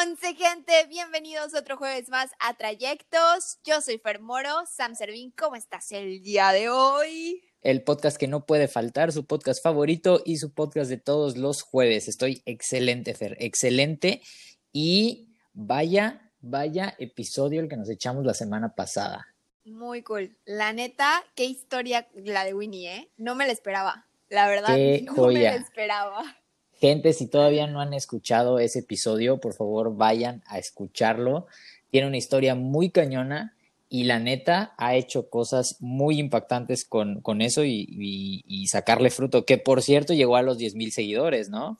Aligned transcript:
Once 0.00 0.34
gente, 0.34 0.72
bienvenidos 0.88 1.52
otro 1.54 1.76
jueves 1.76 2.08
más 2.08 2.30
a 2.38 2.54
Trayectos. 2.54 3.58
Yo 3.64 3.80
soy 3.82 3.98
Fermoro, 3.98 4.64
Sam 4.66 4.94
Servín, 4.94 5.32
¿cómo 5.32 5.56
estás 5.56 5.92
el 5.92 6.22
día 6.22 6.52
de 6.52 6.70
hoy? 6.70 7.42
El 7.60 7.82
podcast 7.82 8.16
que 8.16 8.28
no 8.28 8.46
puede 8.46 8.68
faltar, 8.68 9.12
su 9.12 9.26
podcast 9.26 9.62
favorito 9.62 10.22
y 10.24 10.38
su 10.38 10.54
podcast 10.54 10.88
de 10.88 10.96
todos 10.96 11.36
los 11.36 11.62
jueves. 11.62 12.08
Estoy 12.08 12.42
excelente, 12.46 13.14
Fer, 13.14 13.36
excelente. 13.40 14.22
Y 14.72 15.34
vaya, 15.52 16.30
vaya 16.40 16.94
episodio 16.98 17.60
el 17.60 17.68
que 17.68 17.76
nos 17.76 17.90
echamos 17.90 18.24
la 18.24 18.34
semana 18.34 18.74
pasada. 18.74 19.26
Muy 19.64 20.02
cool. 20.02 20.34
La 20.46 20.72
neta, 20.72 21.22
qué 21.34 21.44
historia 21.44 22.08
la 22.14 22.44
de 22.44 22.54
Winnie, 22.54 22.88
¿eh? 22.88 23.10
No 23.18 23.34
me 23.34 23.46
la 23.46 23.52
esperaba. 23.52 24.06
La 24.30 24.48
verdad, 24.48 24.76
Qué 24.76 25.02
no 25.04 25.14
joya. 25.14 25.38
me 25.38 25.56
la 25.58 25.62
esperaba. 25.62 26.39
Gente, 26.80 27.12
si 27.12 27.26
todavía 27.26 27.66
no 27.66 27.80
han 27.80 27.92
escuchado 27.94 28.58
ese 28.58 28.78
episodio, 28.80 29.38
por 29.38 29.54
favor 29.54 29.94
vayan 29.96 30.42
a 30.46 30.58
escucharlo. 30.58 31.46
Tiene 31.90 32.06
una 32.06 32.16
historia 32.16 32.54
muy 32.54 32.90
cañona 32.90 33.54
y 33.88 34.04
la 34.04 34.18
neta 34.18 34.72
ha 34.78 34.94
hecho 34.94 35.28
cosas 35.28 35.76
muy 35.80 36.18
impactantes 36.18 36.84
con, 36.84 37.20
con 37.20 37.42
eso 37.42 37.64
y, 37.64 37.86
y- 37.90 38.44
y 38.46 38.66
sacarle 38.68 39.10
fruto, 39.10 39.44
que 39.44 39.58
por 39.58 39.82
cierto 39.82 40.14
llegó 40.14 40.36
a 40.36 40.42
los 40.42 40.56
10 40.58 40.74
mil 40.76 40.92
seguidores, 40.92 41.48
¿no? 41.50 41.78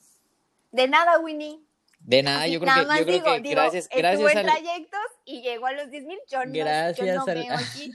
De 0.71 0.87
nada, 0.87 1.19
Winnie. 1.19 1.59
De 2.01 2.21
nada, 2.23 2.43
Así, 2.43 2.53
yo 2.53 2.59
creo 2.59 2.75
nada 2.75 2.93
que, 2.95 2.99
yo 2.99 3.05
creo 3.05 3.15
digo, 3.19 3.35
que 3.35 3.41
digo, 3.41 3.55
gracias, 3.61 3.87
al, 4.35 4.45
trayectos 4.45 4.99
y 5.25 5.41
llegó 5.41 5.67
a 5.67 5.71
los 5.73 5.89
10 5.89 6.03
mil. 6.05 6.17
Yo 6.29 6.45
no, 6.45 6.53
yo 6.53 6.63
Gracias 6.63 7.15
no 7.15 7.23
al- 7.23 7.35
veo 7.35 7.53
aquí. 7.53 7.91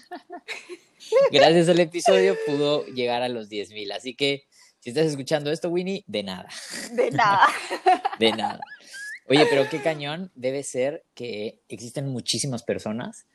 gracias 1.32 1.68
al 1.68 1.80
episodio 1.80 2.36
pudo 2.46 2.84
llegar 2.86 3.22
a 3.22 3.28
los 3.28 3.48
10 3.48 3.70
mil. 3.70 3.92
Así 3.92 4.14
que 4.14 4.44
si 4.86 4.90
estás 4.90 5.06
escuchando 5.06 5.50
esto, 5.50 5.68
Winnie, 5.68 6.04
de 6.06 6.22
nada. 6.22 6.48
De 6.92 7.10
nada. 7.10 7.48
De 8.20 8.30
nada. 8.30 8.60
Oye, 9.28 9.44
pero 9.50 9.68
qué 9.68 9.82
cañón 9.82 10.30
debe 10.36 10.62
ser 10.62 11.02
que 11.12 11.60
existen 11.68 12.06
muchísimas 12.06 12.62
personas 12.62 13.26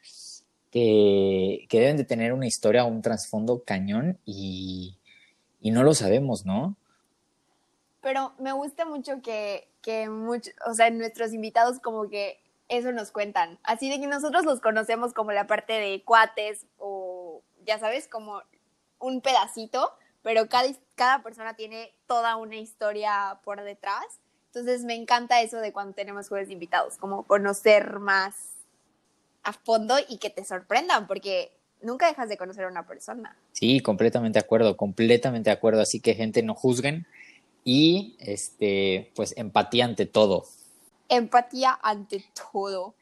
que, 0.71 1.65
que 1.67 1.79
deben 1.81 1.97
de 1.97 2.05
tener 2.05 2.31
una 2.31 2.47
historia 2.47 2.85
o 2.85 2.87
un 2.87 3.01
trasfondo 3.01 3.65
cañón 3.65 4.17
y, 4.23 4.97
y 5.59 5.71
no 5.71 5.83
lo 5.83 5.93
sabemos, 5.93 6.45
¿no? 6.45 6.77
Pero 7.99 8.31
me 8.39 8.53
gusta 8.53 8.85
mucho 8.85 9.21
que, 9.21 9.67
que 9.81 10.07
mucho, 10.07 10.51
o 10.65 10.73
sea, 10.73 10.89
nuestros 10.89 11.33
invitados 11.33 11.79
como 11.79 12.07
que 12.07 12.39
eso 12.69 12.93
nos 12.93 13.11
cuentan. 13.11 13.59
Así 13.63 13.89
de 13.89 13.99
que 13.99 14.07
nosotros 14.07 14.45
los 14.45 14.61
conocemos 14.61 15.13
como 15.13 15.33
la 15.33 15.47
parte 15.47 15.73
de 15.73 16.01
cuates 16.05 16.65
o, 16.77 17.41
ya 17.65 17.77
sabes, 17.77 18.07
como 18.07 18.41
un 18.99 19.19
pedacito, 19.19 19.91
pero 20.23 20.47
cada, 20.49 20.69
cada 20.95 21.23
persona 21.23 21.55
tiene 21.55 21.93
toda 22.07 22.35
una 22.35 22.57
historia 22.57 23.39
por 23.43 23.61
detrás. 23.63 24.05
Entonces 24.47 24.83
me 24.83 24.95
encanta 24.95 25.41
eso 25.41 25.57
de 25.57 25.71
cuando 25.71 25.93
tenemos 25.93 26.27
jueves 26.27 26.47
de 26.47 26.53
invitados, 26.53 26.97
como 26.97 27.23
conocer 27.23 27.99
más 27.99 28.35
a 29.43 29.53
fondo 29.53 29.95
y 30.07 30.17
que 30.17 30.29
te 30.29 30.43
sorprendan, 30.43 31.07
porque 31.07 31.51
nunca 31.81 32.07
dejas 32.07 32.29
de 32.29 32.37
conocer 32.37 32.65
a 32.65 32.67
una 32.67 32.85
persona. 32.85 33.37
Sí, 33.53 33.79
completamente 33.79 34.39
de 34.39 34.45
acuerdo, 34.45 34.77
completamente 34.77 35.49
de 35.49 35.55
acuerdo. 35.55 35.81
Así 35.81 35.99
que 35.99 36.13
gente, 36.13 36.43
no 36.43 36.53
juzguen 36.53 37.07
y 37.63 38.15
este, 38.19 39.11
pues 39.15 39.33
empatía 39.37 39.85
ante 39.85 40.05
todo. 40.05 40.45
Empatía 41.09 41.79
ante 41.81 42.23
todo. 42.51 42.95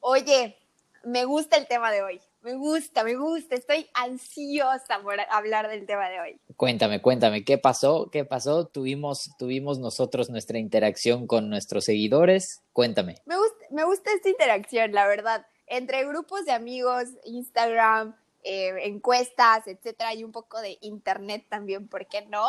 Oye, 0.00 0.56
me 1.04 1.24
gusta 1.24 1.56
el 1.56 1.66
tema 1.66 1.90
de 1.90 2.02
hoy. 2.02 2.20
Me 2.42 2.54
gusta, 2.54 3.04
me 3.04 3.14
gusta. 3.14 3.54
Estoy 3.54 3.88
ansiosa 3.94 5.00
por 5.00 5.14
hablar 5.30 5.68
del 5.68 5.86
tema 5.86 6.08
de 6.08 6.20
hoy. 6.20 6.40
Cuéntame, 6.56 7.00
cuéntame, 7.00 7.44
¿qué 7.44 7.56
pasó? 7.56 8.10
¿Qué 8.10 8.24
pasó? 8.24 8.66
Tuvimos, 8.66 9.30
tuvimos 9.38 9.78
nosotros 9.78 10.28
nuestra 10.28 10.58
interacción 10.58 11.28
con 11.28 11.48
nuestros 11.48 11.84
seguidores. 11.84 12.62
Cuéntame. 12.72 13.14
Me 13.26 13.36
gusta, 13.36 13.66
me 13.70 13.84
gusta 13.84 14.12
esta 14.12 14.28
interacción, 14.28 14.90
la 14.90 15.06
verdad. 15.06 15.46
Entre 15.68 16.04
grupos 16.04 16.44
de 16.44 16.50
amigos, 16.50 17.10
Instagram, 17.24 18.16
eh, 18.42 18.74
encuestas, 18.86 19.68
etcétera, 19.68 20.12
y 20.14 20.24
un 20.24 20.32
poco 20.32 20.60
de 20.60 20.78
internet 20.80 21.46
también, 21.48 21.86
¿por 21.86 22.08
qué 22.08 22.26
no? 22.26 22.44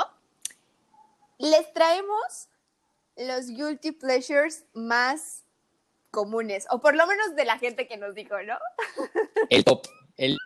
Les 1.38 1.72
traemos 1.72 2.50
los 3.16 3.48
guilty 3.48 3.92
pleasures 3.92 4.66
más 4.74 5.43
comunes, 6.14 6.68
o 6.70 6.80
por 6.80 6.96
lo 6.96 7.08
menos 7.08 7.36
de 7.36 7.44
la 7.44 7.58
gente 7.58 7.88
que 7.88 7.98
nos 7.98 8.14
dijo, 8.14 8.36
¿no? 8.44 8.56
El 9.50 9.66
top, 9.66 9.88
el 10.16 10.38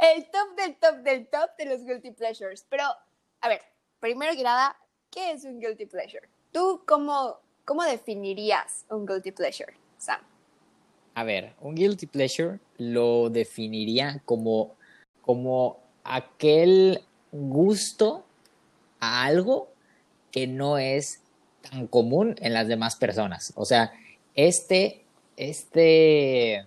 El 0.00 0.24
top 0.30 0.56
del 0.56 0.76
top 0.76 0.96
del 1.02 1.28
top 1.28 1.56
de 1.58 1.66
los 1.66 1.84
guilty 1.84 2.10
pleasures. 2.12 2.66
Pero, 2.70 2.84
a 3.42 3.48
ver, 3.48 3.60
primero 4.00 4.34
que 4.34 4.42
nada, 4.42 4.74
¿qué 5.10 5.32
es 5.32 5.44
un 5.44 5.60
guilty 5.60 5.86
pleasure? 5.86 6.28
¿Tú 6.50 6.82
cómo, 6.86 7.40
cómo 7.66 7.84
definirías 7.84 8.86
un 8.88 9.06
guilty 9.06 9.32
pleasure, 9.32 9.74
Sam? 9.98 10.20
A 11.14 11.24
ver, 11.24 11.54
un 11.60 11.74
guilty 11.74 12.06
pleasure 12.06 12.58
lo 12.78 13.28
definiría 13.28 14.22
como, 14.24 14.74
como 15.20 15.78
aquel 16.04 17.04
gusto 17.30 18.24
a 18.98 19.24
algo 19.24 19.68
que 20.32 20.46
no 20.46 20.78
es 20.78 21.22
tan 21.70 21.86
común 21.86 22.34
en 22.40 22.54
las 22.54 22.66
demás 22.66 22.96
personas. 22.96 23.52
O 23.56 23.64
sea, 23.64 23.92
este, 24.34 25.04
este, 25.36 26.66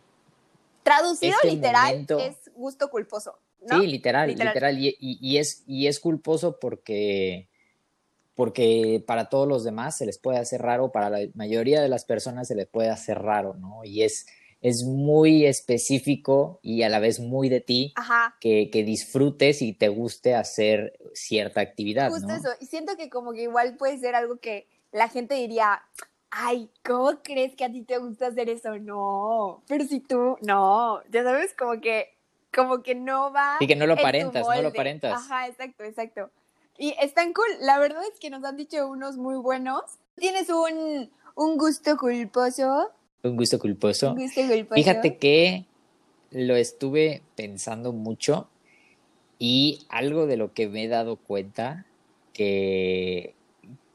Traducido 0.84 1.36
Este 1.44 1.52
literal 1.52 1.92
momento- 1.92 2.20
es 2.20 2.36
gusto 2.56 2.90
culposo, 2.90 3.38
¿no? 3.62 3.80
sí, 3.82 3.88
literal, 3.88 4.30
Literal. 4.30 4.48
literal, 4.54 4.80
y, 4.80 4.88
y- 5.00 5.20
y 5.22 5.38
es, 5.38 5.64
y 5.68 5.88
es 5.88 6.00
culposo 6.00 6.60
porque, 6.60 7.50
porque 8.36 9.04
para 9.06 9.28
todos 9.30 9.48
los 9.48 9.64
demás 9.64 9.98
se 9.98 10.06
les 10.06 10.18
puede 10.18 10.38
hacer 10.40 10.62
raro, 10.62 10.92
para 10.92 11.10
la 11.10 11.20
mayoría 11.34 11.82
de 11.82 11.90
las 11.90 12.06
personas 12.06 12.48
se 12.48 12.56
les 12.56 12.68
puede 12.68 12.90
hacer 12.90 13.20
raro, 13.20 13.56
¿no? 13.56 13.84
Y 13.84 14.04
es, 14.04 14.28
es 14.62 14.84
muy 14.86 15.46
específico 15.46 16.60
y 16.62 16.84
a 16.84 16.90
la 16.90 17.00
vez 17.00 17.20
muy 17.20 17.50
de 17.50 17.60
ti 17.62 17.94
que, 18.40 18.70
que 18.72 18.84
disfrutes 18.84 19.62
y 19.62 19.74
te 19.74 19.90
guste 19.90 20.36
hacer 20.36 20.98
cierta 21.14 21.60
actividad, 21.62 22.10
justo 22.12 22.28
¿no? 22.30 22.36
eso. 22.38 22.50
Y 22.62 22.68
siento 22.68 22.96
que 22.96 23.10
como 23.10 23.34
que 23.34 23.44
igual 23.44 23.76
puede 23.76 23.98
ser 24.00 24.16
algo 24.16 24.38
que 24.40 24.68
la 24.94 25.10
gente 25.10 25.36
diría, 25.36 25.82
ay, 26.32 26.70
¿cómo 26.84 27.12
crees 27.24 27.56
que 27.56 27.66
a 27.66 27.72
ti 27.72 27.82
te 27.82 27.98
gusta 27.98 28.28
hacer 28.28 28.50
eso? 28.50 28.78
No, 28.78 29.64
pero 29.68 29.86
si 29.86 30.00
tú, 30.00 30.38
no, 30.42 31.02
ya 31.10 31.24
sabes, 31.24 31.54
como 31.54 31.80
que, 31.82 32.14
como 32.54 32.82
que 32.82 32.96
no 32.96 33.32
va. 33.32 33.58
Y 33.60 33.68
que 33.68 33.76
no 33.76 33.88
lo 33.88 33.94
aparentas, 33.94 34.46
no 34.46 34.62
lo 34.62 34.68
aparentas. 34.70 35.14
Ajá, 35.14 35.48
exacto, 35.48 35.84
exacto. 35.84 36.30
Y 36.78 36.96
están 37.02 37.34
cool. 37.34 37.48
La 37.62 37.80
verdad 37.80 38.04
es 38.12 38.20
que 38.20 38.30
nos 38.30 38.44
han 38.44 38.56
dicho 38.56 38.88
unos 38.88 39.18
muy 39.18 39.36
buenos. 39.36 39.82
Tienes 40.16 40.50
un, 40.50 41.10
un 41.36 41.58
gusto 41.58 41.98
culposo. 41.98 42.92
Un 43.24 43.36
gusto 43.36 43.58
culposo. 43.58 44.12
Un 44.12 44.22
gusto 44.22 44.42
culposo. 44.42 44.76
Fíjate 44.76 45.18
que 45.18 45.66
lo 46.32 46.56
estuve 46.56 47.24
pensando 47.36 47.94
mucho 47.94 48.48
y 49.40 49.86
algo 49.90 50.28
de 50.28 50.38
lo 50.38 50.54
que 50.54 50.68
me 50.68 50.84
he 50.84 50.88
dado 50.88 51.16
cuenta 51.16 51.86
que, 52.34 53.34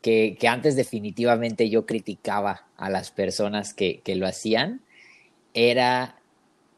que, 0.03 0.37
que 0.39 0.49
antes 0.49 0.77
definitivamente 0.77 1.71
yo 1.71 1.87
criticaba 1.87 2.67
a 2.77 2.91
las 2.91 3.11
personas 3.11 3.73
que, 3.73 4.01
que 4.01 4.17
lo 4.17 4.27
hacían 4.27 4.83
era, 5.55 6.17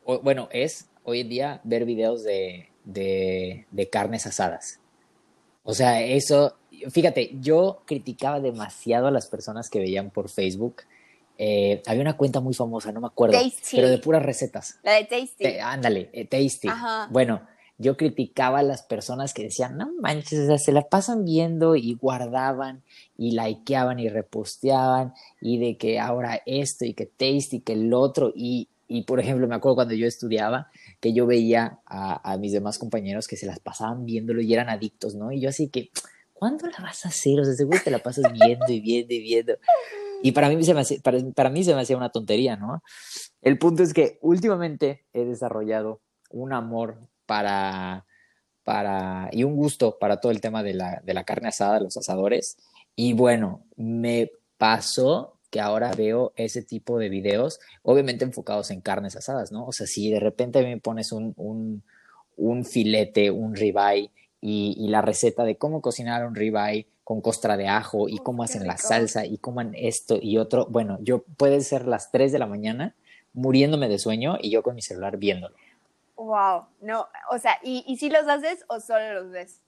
o- 0.04 0.20
bueno, 0.20 0.48
es 0.52 0.88
hoy 1.04 1.20
en 1.20 1.28
día 1.28 1.60
ver 1.64 1.84
videos 1.84 2.22
de, 2.22 2.68
de, 2.84 3.66
de 3.70 3.88
carnes 3.90 4.26
asadas. 4.26 4.78
O 5.62 5.72
sea, 5.74 6.02
eso, 6.02 6.56
fíjate, 6.90 7.30
yo 7.40 7.82
criticaba 7.86 8.40
demasiado 8.40 9.06
a 9.06 9.10
las 9.10 9.26
personas 9.28 9.70
que 9.70 9.78
veían 9.78 10.10
por 10.10 10.28
Facebook. 10.28 10.82
Eh, 11.38 11.82
había 11.86 12.02
una 12.02 12.16
cuenta 12.16 12.40
muy 12.40 12.54
famosa, 12.54 12.92
no 12.92 13.00
me 13.00 13.06
acuerdo, 13.06 13.38
Tasty. 13.40 13.76
pero 13.76 13.88
de 13.88 13.98
puras 13.98 14.22
recetas. 14.22 14.78
La 14.82 14.92
de 14.92 15.04
Tasty. 15.04 15.42
Te- 15.44 15.60
ándale, 15.60 16.10
eh, 16.12 16.26
Tasty. 16.26 16.68
Ajá. 16.68 17.08
Bueno, 17.10 17.40
yo 17.78 17.96
criticaba 17.96 18.60
a 18.60 18.62
las 18.62 18.82
personas 18.82 19.34
que 19.34 19.44
decían, 19.44 19.76
no 19.76 19.90
manches, 20.00 20.38
o 20.40 20.46
sea, 20.46 20.58
se 20.58 20.72
la 20.72 20.82
pasan 20.82 21.24
viendo 21.24 21.74
y 21.74 21.94
guardaban 21.94 22.82
y 23.16 23.32
likeaban 23.32 23.98
y 23.98 24.08
reposteaban 24.08 25.12
y 25.40 25.58
de 25.58 25.76
que 25.76 25.98
ahora 25.98 26.40
esto 26.46 26.84
y 26.84 26.94
que 26.94 27.06
Tasty, 27.06 27.60
que 27.60 27.72
el 27.72 27.92
otro 27.92 28.32
y, 28.34 28.68
y 28.86 29.02
por 29.02 29.18
ejemplo, 29.18 29.48
me 29.48 29.56
acuerdo 29.56 29.76
cuando 29.76 29.94
yo 29.94 30.06
estudiaba 30.06 30.70
que 31.00 31.12
yo 31.12 31.26
veía 31.26 31.80
a, 31.86 32.36
mis 32.38 32.52
demás 32.52 32.78
compañeros 32.78 33.26
que 33.26 33.36
se 33.36 33.46
las 33.46 33.58
pasaban 33.58 34.04
viéndolo 34.04 34.40
y 34.40 34.52
eran 34.52 34.68
adictos, 34.68 35.14
¿no? 35.14 35.32
Y 35.32 35.40
yo 35.40 35.48
así 35.48 35.68
que, 35.68 35.90
¿cuándo 36.32 36.66
la 36.66 36.78
vas 36.80 37.04
a 37.04 37.08
hacer? 37.08 37.40
O 37.40 37.44
sea, 37.44 37.54
seguro 37.54 37.78
te 37.82 37.90
la 37.90 37.98
pasas 37.98 38.32
viendo 38.32 38.66
y 38.68 38.80
viendo 38.80 39.14
y 39.14 39.20
viendo. 39.20 39.54
Y 40.22 40.32
para 40.32 40.48
mí, 40.48 40.62
se 40.64 40.74
me 40.74 40.80
hacía, 40.80 40.98
para 41.02 41.50
mí 41.50 41.64
se 41.64 41.74
me 41.74 41.82
hacía 41.82 41.96
una 41.96 42.10
tontería, 42.10 42.56
¿no? 42.56 42.82
El 43.42 43.58
punto 43.58 43.82
es 43.82 43.92
que 43.92 44.18
últimamente 44.22 45.04
he 45.12 45.24
desarrollado 45.24 46.00
un 46.30 46.52
amor 46.52 46.98
para, 47.26 48.06
para, 48.62 49.28
y 49.32 49.44
un 49.44 49.56
gusto 49.56 49.98
para 49.98 50.20
todo 50.20 50.32
el 50.32 50.40
tema 50.40 50.62
de 50.62 50.74
la, 50.74 51.00
de 51.04 51.14
la 51.14 51.24
carne 51.24 51.48
asada, 51.48 51.80
los 51.80 51.96
asadores. 51.96 52.56
Y 52.96 53.12
bueno, 53.12 53.64
me 53.76 54.30
pasó 54.58 55.38
que 55.50 55.60
ahora 55.60 55.92
veo 55.92 56.32
ese 56.36 56.62
tipo 56.62 56.98
de 56.98 57.08
videos, 57.08 57.60
obviamente 57.82 58.24
enfocados 58.24 58.70
en 58.70 58.80
carnes 58.80 59.16
asadas, 59.16 59.52
¿no? 59.52 59.66
O 59.66 59.72
sea, 59.72 59.86
si 59.86 60.10
de 60.10 60.20
repente 60.20 60.62
me 60.62 60.80
pones 60.80 61.12
un, 61.12 61.32
un, 61.36 61.82
un 62.36 62.64
filete, 62.64 63.30
un 63.30 63.54
ribeye, 63.54 64.10
y, 64.46 64.88
la 64.88 65.00
receta 65.00 65.42
de 65.44 65.56
cómo 65.56 65.80
cocinar 65.80 66.26
un 66.26 66.34
ribeye 66.34 66.86
con 67.02 67.22
costra 67.22 67.56
de 67.56 67.66
ajo 67.66 68.10
y 68.10 68.18
cómo 68.18 68.42
hacen 68.42 68.66
la 68.66 68.76
salsa 68.76 69.24
y 69.24 69.38
cómo 69.38 69.62
esto 69.72 70.18
y 70.20 70.36
otro. 70.36 70.66
Bueno, 70.68 70.98
yo 71.00 71.24
puede 71.38 71.62
ser 71.62 71.86
las 71.86 72.10
3 72.12 72.30
de 72.30 72.38
la 72.38 72.46
mañana 72.46 72.94
muriéndome 73.32 73.88
de 73.88 73.98
sueño 73.98 74.36
y 74.38 74.50
yo 74.50 74.62
con 74.62 74.74
mi 74.74 74.82
celular 74.82 75.16
viéndolo. 75.16 75.56
Wow, 76.16 76.66
no, 76.80 77.08
o 77.30 77.38
sea, 77.38 77.58
¿y, 77.62 77.96
si 77.96 78.08
los 78.08 78.26
haces 78.28 78.64
o 78.68 78.80
solo 78.80 79.14
los 79.14 79.30
ves? 79.30 79.60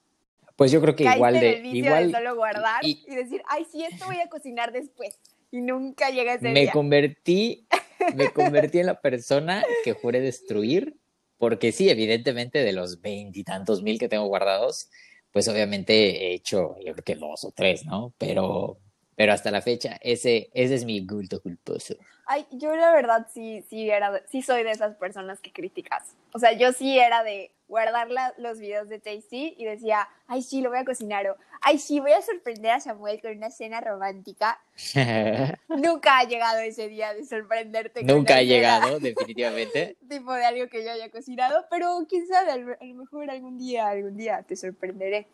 Pues 0.55 0.71
yo 0.71 0.81
creo 0.81 0.95
que 0.95 1.03
igual 1.03 1.39
de... 1.39 1.61
igual, 1.63 2.11
solo 2.11 2.35
guardar 2.35 2.83
y, 2.83 3.03
decir, 3.07 3.43
ay, 3.47 3.65
sí, 3.69 3.83
esto 3.83 4.05
voy 4.05 4.19
a 4.19 4.29
cocinar 4.29 4.71
después. 4.71 5.19
Y 5.51 5.61
nunca 5.61 6.09
llega 6.09 6.33
ese 6.33 6.49
me 6.49 6.69
Convertí, 6.71 7.67
me 8.15 8.31
convertí 8.31 8.79
en 8.79 8.87
la 8.87 8.99
persona 8.99 9.63
que 9.83 9.93
juré 9.93 10.19
destruir, 10.19 10.97
porque 11.37 11.71
sí, 11.71 11.89
evidentemente 11.89 12.59
de 12.63 12.73
los 12.73 13.01
veintitantos 13.01 13.83
mil 13.83 13.99
que 13.99 14.09
tengo 14.09 14.25
guardados, 14.25 14.89
pues 15.31 15.47
obviamente 15.47 15.93
he 16.27 16.33
hecho, 16.33 16.75
yo 16.83 16.93
creo 16.93 17.03
que 17.03 17.15
dos 17.15 17.43
o 17.43 17.51
tres, 17.51 17.85
¿no? 17.85 18.13
Pero, 18.17 18.79
pero 19.15 19.33
hasta 19.33 19.51
la 19.51 19.61
fecha, 19.61 19.97
ese, 20.01 20.49
ese 20.53 20.75
es 20.75 20.85
mi 20.85 21.05
culto 21.05 21.41
culposo. 21.41 21.95
Ay, 22.25 22.45
yo 22.51 22.75
la 22.75 22.91
verdad 22.91 23.27
sí, 23.33 23.63
sí, 23.69 23.89
era, 23.89 24.21
sí 24.27 24.41
soy 24.41 24.63
de 24.63 24.71
esas 24.71 24.95
personas 24.95 25.39
que 25.39 25.53
criticas. 25.53 26.15
O 26.37 26.39
sea, 26.39 26.53
yo 26.53 26.71
sí 26.71 26.99
era 26.99 27.23
de 27.23 27.51
guardar 27.67 28.09
los 28.37 28.59
videos 28.59 28.89
de 28.89 28.99
Tasty 28.99 29.55
y 29.57 29.65
decía, 29.65 30.07
ay, 30.27 30.43
sí, 30.43 30.61
lo 30.61 30.69
voy 30.69 30.77
a 30.77 30.85
cocinar. 30.85 31.27
O, 31.27 31.35
ay, 31.61 31.79
sí, 31.79 31.99
voy 31.99 32.11
a 32.11 32.21
sorprender 32.21 32.73
a 32.73 32.79
Samuel 32.79 33.19
con 33.19 33.35
una 33.35 33.49
cena 33.49 33.81
romántica. 33.81 34.61
Nunca 35.67 36.19
ha 36.19 36.25
llegado 36.25 36.59
ese 36.59 36.89
día 36.89 37.15
de 37.15 37.25
sorprenderte. 37.25 38.03
Nunca 38.03 38.35
ha 38.35 38.43
llegado, 38.43 38.99
definitivamente. 38.99 39.97
tipo 40.07 40.31
de 40.31 40.45
algo 40.45 40.67
que 40.69 40.83
yo 40.83 40.91
haya 40.91 41.09
cocinado, 41.09 41.65
pero 41.71 42.05
quién 42.07 42.27
sabe, 42.27 42.51
a 42.51 42.57
lo 42.57 42.93
mejor 42.93 43.31
algún 43.31 43.57
día, 43.57 43.87
algún 43.87 44.15
día 44.15 44.43
te 44.43 44.55
sorprenderé. 44.55 45.25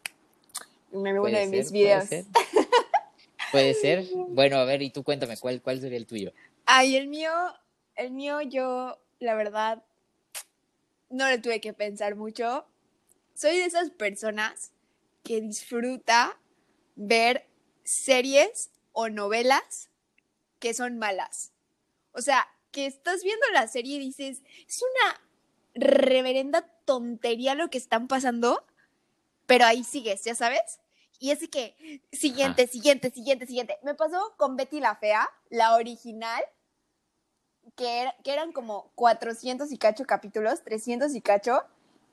Me 0.94 1.20
uno 1.20 1.38
de 1.38 1.48
mis 1.48 1.70
videos. 1.70 2.06
Puede 2.08 2.24
ser. 2.24 2.32
puede 3.52 3.74
ser. 4.06 4.06
Bueno, 4.30 4.56
a 4.56 4.64
ver, 4.64 4.82
y 4.82 4.90
tú 4.90 5.04
cuéntame, 5.04 5.36
¿cuál, 5.36 5.62
cuál 5.62 5.82
sería 5.82 5.98
el 5.98 6.08
tuyo? 6.08 6.32
Ay, 6.66 6.96
el 6.96 7.10
mío, 7.10 7.34
el 7.98 8.12
mío 8.12 8.40
yo, 8.40 8.98
la 9.20 9.36
verdad, 9.36 9.84
no 11.14 11.30
le 11.30 11.38
tuve 11.38 11.62
que 11.62 11.74
pensar 11.74 12.16
mucho. 12.16 12.66
Soy 13.36 13.58
de 13.58 13.66
esas 13.66 13.92
personas 13.92 14.72
que 15.24 15.42
disfruta 15.42 16.38
ver 16.96 17.48
series 17.84 18.72
o 18.92 19.10
novelas 19.10 19.90
que 20.60 20.74
son 20.74 20.98
malas. 20.98 21.54
O 22.14 22.22
sea, 22.22 22.48
que 22.72 22.88
estás 22.88 23.24
viendo 23.24 23.46
la 23.54 23.68
serie 23.68 23.98
y 23.98 24.00
dices, 24.00 24.42
es 24.68 24.82
una 24.82 25.22
reverenda 25.76 26.68
tontería 26.86 27.54
lo 27.54 27.70
que 27.70 27.78
están 27.78 28.08
pasando, 28.08 28.66
pero 29.46 29.66
ahí 29.66 29.84
sigues, 29.84 30.24
ya 30.24 30.36
sabes. 30.36 30.80
Y 31.20 31.32
es 31.32 31.48
que, 31.48 32.02
siguiente, 32.12 32.68
siguiente, 32.68 33.12
siguiente, 33.12 33.46
siguiente. 33.46 33.78
Me 33.84 33.94
pasó 33.94 34.34
con 34.38 34.56
Betty 34.58 34.80
la 34.80 34.96
Fea, 34.96 35.30
la 35.50 35.76
original, 35.76 36.44
que, 37.76 38.10
que 38.24 38.34
eran 38.34 38.52
como 38.52 38.92
400 38.96 39.72
y 39.72 39.78
cacho 39.78 40.06
capítulos, 40.06 40.64
300 40.64 41.14
y 41.16 41.22
cacho. 41.22 41.64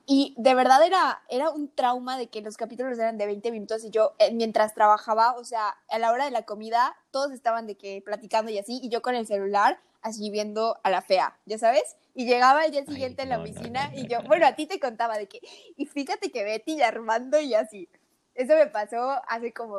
Y 0.07 0.35
de 0.39 0.55
verdad 0.55 0.85
era, 0.85 1.23
era 1.29 1.51
un 1.51 1.69
trauma 1.69 2.19
de 2.19 2.29
que 2.29 2.41
los 2.41 2.57
capítulos 2.57 2.99
eran 2.99 3.19
de 3.19 3.27
20 3.27 3.53
minutos 3.53 3.85
y 3.85 3.91
yo 3.91 4.15
eh, 4.19 4.33
mientras 4.33 4.75
trabajaba, 4.75 5.35
o 5.37 5.45
sea, 5.45 5.77
a 5.89 5.99
la 5.99 6.11
hora 6.11 6.25
de 6.25 6.31
la 6.33 6.43
comida, 6.43 6.97
todos 7.11 7.31
estaban 7.31 7.67
de 7.67 7.77
que 7.77 8.03
platicando 8.05 8.51
y 8.51 8.59
así, 8.59 8.81
y 8.83 8.89
yo 8.89 9.03
con 9.03 9.15
el 9.15 9.27
celular 9.27 9.79
así 10.03 10.31
viendo 10.31 10.79
a 10.83 10.91
la 10.91 11.03
fea, 11.03 11.39
¿ya 11.47 11.59
sabes? 11.59 11.97
Y 12.15 12.27
llegaba 12.27 12.65
el 12.65 12.73
día 12.73 12.85
siguiente 12.85 13.23
en 13.23 13.29
la 13.29 13.39
oficina 13.39 13.93
y 13.95 14.09
yo, 14.09 14.23
bueno, 14.23 14.47
a 14.47 14.55
ti 14.55 14.67
te 14.67 14.81
contaba 14.81 15.17
de 15.17 15.29
que, 15.29 15.41
y 15.77 15.87
fíjate 15.87 16.33
que 16.33 16.43
Betty 16.43 16.73
y 16.73 16.83
Armando 16.83 17.39
y 17.39 17.55
así. 17.55 17.89
Eso 18.35 18.55
me 18.55 18.67
pasó 18.67 19.21
hace 19.29 19.53
como 19.53 19.77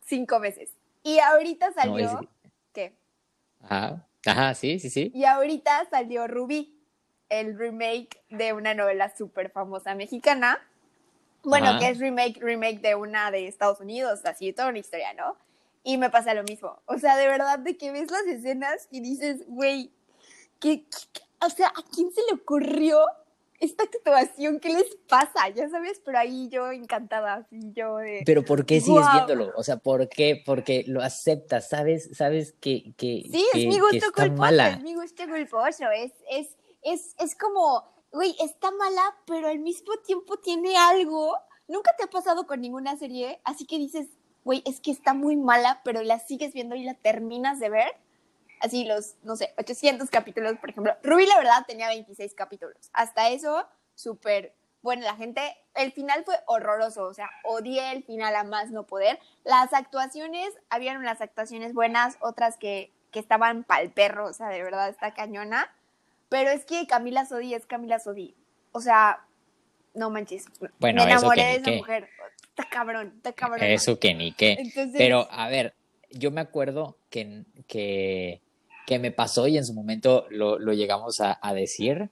cinco 0.00 0.38
meses. 0.38 0.70
Y 1.02 1.18
ahorita 1.18 1.72
salió. 1.72 2.20
¿Qué? 2.72 2.96
Ajá. 3.60 4.06
Ajá, 4.26 4.54
sí, 4.54 4.78
sí, 4.78 4.90
sí. 4.90 5.10
Y 5.14 5.24
ahorita 5.24 5.88
salió 5.90 6.26
Rubí, 6.26 6.78
el 7.28 7.58
remake 7.58 8.22
de 8.30 8.52
una 8.52 8.74
novela 8.74 9.14
súper 9.16 9.50
famosa 9.50 9.94
mexicana. 9.94 10.60
Bueno, 11.44 11.78
que 11.80 11.88
es 11.88 11.98
remake, 11.98 12.38
remake 12.40 12.80
de 12.80 12.94
una 12.94 13.30
de 13.30 13.48
Estados 13.48 13.80
Unidos, 13.80 14.20
así, 14.24 14.52
toda 14.52 14.68
una 14.68 14.78
historia, 14.78 15.12
¿no? 15.14 15.36
Y 15.82 15.96
me 15.96 16.08
pasa 16.08 16.34
lo 16.34 16.44
mismo. 16.44 16.80
O 16.86 16.98
sea, 16.98 17.16
de 17.16 17.26
verdad, 17.26 17.58
de 17.58 17.76
que 17.76 17.90
ves 17.90 18.10
las 18.10 18.22
escenas 18.26 18.86
y 18.92 19.00
dices, 19.00 19.44
güey, 19.48 19.90
¿qué, 20.60 20.84
o 21.44 21.50
sea, 21.50 21.68
¿a 21.68 21.82
quién 21.92 22.12
se 22.12 22.20
le 22.30 22.40
ocurrió 22.40 23.04
esta 23.62 23.84
actuación, 23.84 24.58
¿qué 24.58 24.70
les 24.70 24.96
pasa? 25.08 25.48
Ya 25.54 25.68
sabes, 25.68 26.02
pero 26.04 26.18
ahí 26.18 26.48
yo 26.48 26.72
encantada, 26.72 27.34
así 27.34 27.60
yo 27.72 27.96
de... 27.98 28.22
Pero 28.26 28.44
¿por 28.44 28.66
qué 28.66 28.80
sigues 28.80 29.06
viéndolo? 29.12 29.52
O 29.56 29.62
sea, 29.62 29.76
¿por 29.76 30.08
qué? 30.08 30.42
Porque 30.44 30.84
lo 30.88 31.00
aceptas, 31.00 31.68
¿sabes? 31.68 32.10
¿Sabes 32.12 32.54
que, 32.60 32.92
que 32.96 33.22
Sí, 33.30 33.46
es 33.54 33.66
mi 33.66 33.78
gusto 33.78 34.12
culposo, 34.12 34.62
es 34.62 34.82
mi 34.82 34.94
gusto 34.94 35.22
culposo, 35.28 35.84
es, 35.94 36.12
es, 36.28 36.56
es, 36.82 37.14
es 37.20 37.36
como, 37.36 37.84
güey, 38.10 38.34
está 38.40 38.72
mala, 38.72 39.16
pero 39.26 39.46
al 39.46 39.60
mismo 39.60 39.92
tiempo 40.04 40.38
tiene 40.38 40.76
algo. 40.76 41.36
Nunca 41.68 41.94
te 41.96 42.02
ha 42.02 42.10
pasado 42.10 42.48
con 42.48 42.60
ninguna 42.60 42.96
serie, 42.96 43.40
así 43.44 43.64
que 43.64 43.78
dices, 43.78 44.08
güey, 44.42 44.64
es 44.66 44.80
que 44.80 44.90
está 44.90 45.14
muy 45.14 45.36
mala, 45.36 45.82
pero 45.84 46.02
la 46.02 46.18
sigues 46.18 46.52
viendo 46.52 46.74
y 46.74 46.82
la 46.82 46.94
terminas 46.94 47.60
de 47.60 47.68
ver 47.68 48.01
así 48.62 48.84
los, 48.84 49.16
no 49.22 49.36
sé, 49.36 49.52
800 49.58 50.08
capítulos, 50.08 50.56
por 50.58 50.70
ejemplo. 50.70 50.96
Ruby, 51.02 51.26
la 51.26 51.36
verdad, 51.36 51.64
tenía 51.66 51.88
26 51.88 52.34
capítulos. 52.34 52.90
Hasta 52.92 53.28
eso, 53.28 53.66
súper 53.94 54.54
bueno, 54.82 55.02
la 55.02 55.14
gente, 55.14 55.40
el 55.76 55.92
final 55.92 56.24
fue 56.24 56.34
horroroso, 56.46 57.04
o 57.04 57.14
sea, 57.14 57.30
odié 57.44 57.92
el 57.92 58.02
final 58.02 58.34
a 58.34 58.42
más 58.42 58.70
no 58.70 58.84
poder. 58.84 59.18
Las 59.44 59.72
actuaciones, 59.72 60.50
habían 60.70 60.96
unas 60.96 61.20
actuaciones 61.20 61.72
buenas, 61.72 62.18
otras 62.20 62.56
que, 62.56 62.90
que 63.12 63.20
estaban 63.20 63.62
pa'l 63.62 63.90
perro, 63.90 64.26
o 64.26 64.32
sea, 64.32 64.48
de 64.48 64.62
verdad 64.62 64.88
está 64.88 65.14
cañona. 65.14 65.72
Pero 66.28 66.50
es 66.50 66.64
que 66.64 66.86
Camila 66.88 67.26
Sodi 67.26 67.54
es 67.54 67.64
Camila 67.64 68.00
Sodi. 68.00 68.34
O 68.72 68.80
sea, 68.80 69.24
no 69.94 70.10
manches. 70.10 70.46
Bueno, 70.80 71.04
me 71.04 71.12
enamoré 71.12 71.42
de 71.42 71.54
esa 71.56 71.70
mujer. 71.70 72.08
Está 72.48 72.68
cabrón, 72.68 73.12
está 73.16 73.32
cabrón. 73.32 73.62
Eso 73.62 74.00
que 74.00 74.14
ni 74.14 74.32
qué. 74.32 74.72
Pero, 74.96 75.28
a 75.30 75.48
ver, 75.48 75.74
yo 76.10 76.30
me 76.32 76.40
acuerdo 76.40 76.96
que, 77.08 77.44
que 77.68 78.40
que 78.86 78.98
me 78.98 79.10
pasó 79.10 79.46
y 79.46 79.56
en 79.56 79.64
su 79.64 79.74
momento 79.74 80.26
lo, 80.30 80.58
llegamos 80.72 81.20
a, 81.20 81.38
decir. 81.54 82.10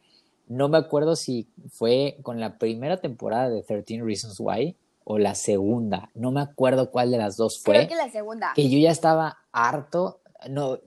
No 0.48 0.68
me 0.68 0.78
acuerdo 0.78 1.16
si 1.16 1.48
fue 1.70 2.18
con 2.22 2.40
la 2.40 2.58
primera 2.58 3.00
temporada 3.00 3.48
de 3.48 3.62
13 3.62 4.02
Reasons 4.02 4.36
Why 4.40 4.76
o 5.04 5.18
la 5.18 5.34
segunda. 5.34 6.10
No 6.14 6.32
me 6.32 6.40
acuerdo 6.40 6.90
cuál 6.90 7.10
de 7.10 7.18
las 7.18 7.36
dos 7.36 7.60
fue. 7.62 7.74
Creo 7.74 7.88
que 7.88 7.96
la 7.96 8.10
segunda. 8.10 8.52
Que 8.54 8.68
yo 8.68 8.78
ya 8.78 8.90
estaba 8.90 9.38
harto. 9.52 10.20
No, 10.48 10.80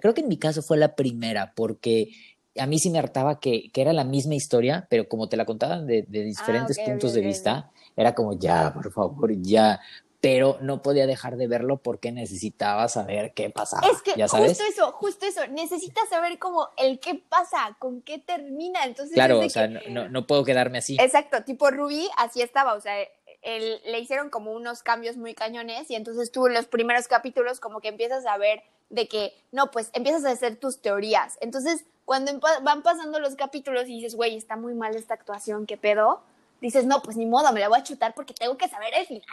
creo 0.00 0.14
que 0.14 0.20
en 0.20 0.28
mi 0.28 0.38
caso 0.38 0.62
fue 0.62 0.76
la 0.76 0.94
primera, 0.94 1.52
porque 1.54 2.10
a 2.58 2.66
mí 2.66 2.78
sí 2.78 2.90
me 2.90 2.98
hartaba 2.98 3.40
que, 3.40 3.70
era 3.74 3.92
la 3.92 4.04
misma 4.04 4.34
historia, 4.34 4.86
pero 4.90 5.08
como 5.08 5.28
te 5.28 5.36
la 5.36 5.44
contaban 5.44 5.86
de, 5.86 6.02
diferentes 6.02 6.78
ah, 6.78 6.84
puntos 6.84 7.14
de 7.14 7.20
vista, 7.20 7.70
era 7.96 8.14
como 8.14 8.38
ya, 8.38 8.72
por 8.72 8.92
favor, 8.92 9.32
ya 9.40 9.80
pero 10.20 10.58
no 10.60 10.82
podía 10.82 11.06
dejar 11.06 11.36
de 11.36 11.46
verlo 11.46 11.78
porque 11.78 12.12
necesitaba 12.12 12.88
saber 12.88 13.32
qué 13.32 13.48
pasaba. 13.48 13.88
Es 13.88 14.02
que 14.02 14.12
justo 14.22 14.64
eso, 14.68 14.92
justo 14.92 15.26
eso, 15.26 15.46
necesitas 15.48 16.08
saber 16.10 16.38
cómo 16.38 16.68
el 16.76 17.00
qué 17.00 17.14
pasa, 17.14 17.76
con 17.78 18.02
qué 18.02 18.18
termina. 18.18 18.84
Entonces, 18.84 19.14
claro, 19.14 19.40
o 19.40 19.48
sea, 19.48 19.66
no, 19.66 20.08
no, 20.08 20.26
puedo 20.26 20.44
quedarme 20.44 20.78
así. 20.78 20.96
Exacto, 21.00 21.42
tipo 21.44 21.70
Ruby, 21.70 22.06
así 22.18 22.42
estaba, 22.42 22.74
o 22.74 22.80
sea, 22.80 22.94
le 23.42 23.98
hicieron 23.98 24.28
como 24.28 24.52
unos 24.52 24.82
cambios 24.82 25.16
muy 25.16 25.34
cañones 25.34 25.90
y 25.90 25.94
entonces 25.94 26.30
tú 26.30 26.46
en 26.46 26.52
los 26.52 26.66
primeros 26.66 27.08
capítulos 27.08 27.58
como 27.58 27.80
que 27.80 27.88
empiezas 27.88 28.26
a 28.26 28.36
ver 28.36 28.62
de 28.90 29.08
que, 29.08 29.32
no, 29.52 29.70
pues 29.70 29.88
empiezas 29.94 30.24
a 30.26 30.32
hacer 30.32 30.56
tus 30.56 30.82
teorías. 30.82 31.38
Entonces, 31.40 31.84
cuando 32.04 32.38
van 32.62 32.82
pasando 32.82 33.20
los 33.20 33.36
capítulos 33.36 33.84
y 33.84 33.94
dices, 33.94 34.16
güey, 34.16 34.36
está 34.36 34.56
muy 34.56 34.74
mal 34.74 34.96
esta 34.96 35.14
actuación, 35.14 35.64
¿qué 35.64 35.78
pedo? 35.78 36.20
Dices, 36.60 36.84
no, 36.84 37.00
pues 37.00 37.16
ni 37.16 37.24
modo, 37.24 37.50
me 37.52 37.60
la 37.60 37.68
voy 37.68 37.78
a 37.78 37.84
chutar 37.84 38.14
porque 38.14 38.34
tengo 38.34 38.58
que 38.58 38.68
saber 38.68 38.92
el 38.94 39.06
final. 39.06 39.24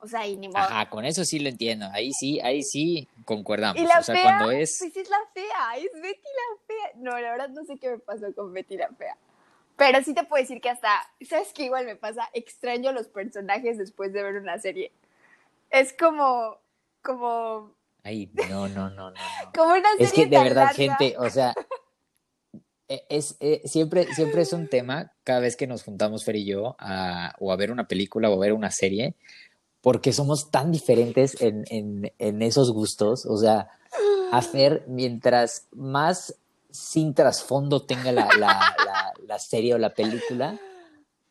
O 0.00 0.08
sea, 0.08 0.26
y 0.26 0.36
ni 0.36 0.48
modo. 0.48 0.58
Ajá, 0.58 0.88
con 0.90 1.04
eso 1.04 1.24
sí 1.24 1.38
lo 1.38 1.48
entiendo. 1.48 1.88
Ahí 1.92 2.12
sí, 2.12 2.40
ahí 2.40 2.62
sí 2.62 3.08
concordamos. 3.24 3.80
Y 3.80 3.86
la 3.86 3.98
o 3.98 4.02
sea, 4.02 4.14
fea, 4.14 4.24
cuando 4.24 4.50
es. 4.50 4.76
Pues 4.78 4.96
es 4.96 5.10
la 5.10 5.18
fea, 5.32 5.76
es 5.78 5.92
Betty 5.94 6.04
la 6.04 6.66
fea. 6.66 6.90
No, 6.96 7.10
la 7.18 7.30
verdad 7.32 7.48
no 7.48 7.64
sé 7.64 7.76
qué 7.78 7.90
me 7.90 7.98
pasó 7.98 8.26
con 8.34 8.52
Betty 8.52 8.76
la 8.76 8.88
fea. 8.90 9.16
Pero 9.76 10.02
sí 10.02 10.14
te 10.14 10.24
puedo 10.24 10.42
decir 10.42 10.60
que 10.60 10.70
hasta, 10.70 10.90
¿sabes 11.28 11.52
qué 11.52 11.64
igual 11.64 11.84
me 11.84 11.96
pasa? 11.96 12.28
Extraño 12.32 12.92
los 12.92 13.08
personajes 13.08 13.76
después 13.76 14.12
de 14.12 14.22
ver 14.22 14.36
una 14.36 14.58
serie. 14.58 14.90
Es 15.70 15.92
como, 15.92 16.58
como... 17.02 17.74
Ay, 18.02 18.30
no, 18.48 18.68
no, 18.68 18.88
no, 18.88 19.10
no. 19.10 19.16
como 19.54 19.74
una 19.74 19.90
serie 19.92 20.06
Es 20.06 20.12
que 20.12 20.26
de 20.26 20.42
verdad, 20.42 20.72
gente, 20.74 21.14
o 21.18 21.28
sea, 21.28 21.52
e, 22.88 23.04
es, 23.10 23.36
eh, 23.40 23.60
siempre, 23.66 24.06
siempre 24.14 24.42
es 24.42 24.52
un 24.54 24.68
tema 24.68 25.12
cada 25.24 25.40
vez 25.40 25.56
que 25.56 25.66
nos 25.66 25.82
juntamos 25.82 26.24
Fer 26.24 26.36
y 26.36 26.46
yo 26.46 26.76
a, 26.78 27.34
o 27.38 27.52
a 27.52 27.56
ver 27.56 27.70
una 27.70 27.86
película 27.86 28.30
o 28.30 28.34
a 28.34 28.38
ver 28.38 28.54
una 28.54 28.70
serie, 28.70 29.14
porque 29.86 30.12
somos 30.12 30.50
tan 30.50 30.72
diferentes 30.72 31.40
en, 31.40 31.62
en, 31.70 32.12
en 32.18 32.42
esos 32.42 32.72
gustos. 32.72 33.24
O 33.24 33.36
sea, 33.36 33.68
a 34.32 34.42
Fer, 34.42 34.82
mientras 34.88 35.68
más 35.70 36.34
sin 36.72 37.14
trasfondo 37.14 37.86
tenga 37.86 38.10
la, 38.10 38.28
la, 38.36 38.74
la, 39.24 39.38
serie 39.38 39.74
o 39.74 39.78
la 39.78 39.94
película, 39.94 40.58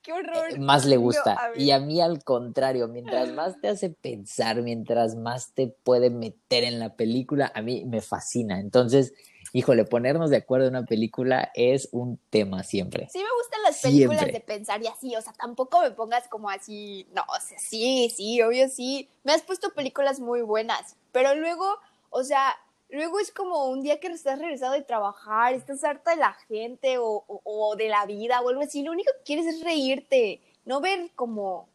qué 0.01 0.13
horror. 0.13 0.57
más 0.57 0.85
le 0.85 0.95
gusta. 0.95 1.37
y 1.57 1.71
a 1.71 1.81
mí 1.81 1.99
al 1.99 2.23
contrario, 2.23 2.87
mientras 2.87 3.29
más 3.33 3.59
te 3.59 3.67
hace 3.67 3.89
pensar, 3.89 4.61
mientras 4.61 5.17
más 5.17 5.51
te 5.53 5.67
puede 5.67 6.09
meter 6.09 6.63
en 6.63 6.79
la 6.79 6.95
película, 6.95 7.51
a 7.53 7.61
mí 7.61 7.83
me 7.83 7.99
fascina. 7.99 8.61
Entonces, 8.61 9.13
híjole, 9.55 9.85
ponernos 9.85 10.31
de 10.31 10.35
acuerdo 10.35 10.67
en 10.67 10.75
una 10.75 10.85
película 10.85 11.49
es 11.55 11.87
un 11.93 12.19
tema 12.29 12.63
siempre. 12.63 13.07
Sí, 13.09 13.19
me 13.19 13.41
gustan 13.41 13.63
las 13.63 13.81
películas 13.81 14.25
de 14.25 14.41
pensar 14.41 14.83
y 14.83 14.87
así, 14.87 15.15
o 15.15 15.21
sea, 15.21 15.31
tampoco 15.31 15.79
me 15.79 15.91
pongas 15.91 16.27
como 16.27 16.49
así, 16.49 17.07
no, 17.13 17.21
o 17.21 17.39
sea, 17.39 17.57
sí, 17.57 18.11
sí, 18.13 18.41
obvio 18.41 18.67
sí. 18.67 19.07
Me 19.23 19.31
has 19.31 19.43
puesto 19.43 19.69
películas 19.69 20.19
muy 20.19 20.41
buenas, 20.41 20.97
pero 21.13 21.35
luego, 21.35 21.65
o 22.09 22.21
sea, 22.25 22.53
luego 22.89 23.17
es 23.21 23.31
como 23.31 23.67
un 23.67 23.81
día 23.81 24.01
que 24.01 24.07
estás 24.07 24.39
regresado 24.39 24.73
de 24.73 24.81
trabajar, 24.81 25.53
estás 25.53 25.85
harta 25.85 26.11
de 26.11 26.17
la 26.17 26.33
gente 26.49 26.97
o, 26.97 27.23
o, 27.25 27.75
de 27.77 27.87
la 27.87 28.05
vida 28.05 28.41
o 28.41 28.49
algo 28.49 28.61
así, 28.61 28.83
lo 28.83 28.91
único 28.91 29.09
que 29.19 29.23
quieres 29.23 29.45
es 29.45 29.63
reírte, 29.63 30.41
no 30.65 30.81
ver 30.81 31.11
como 31.15 31.69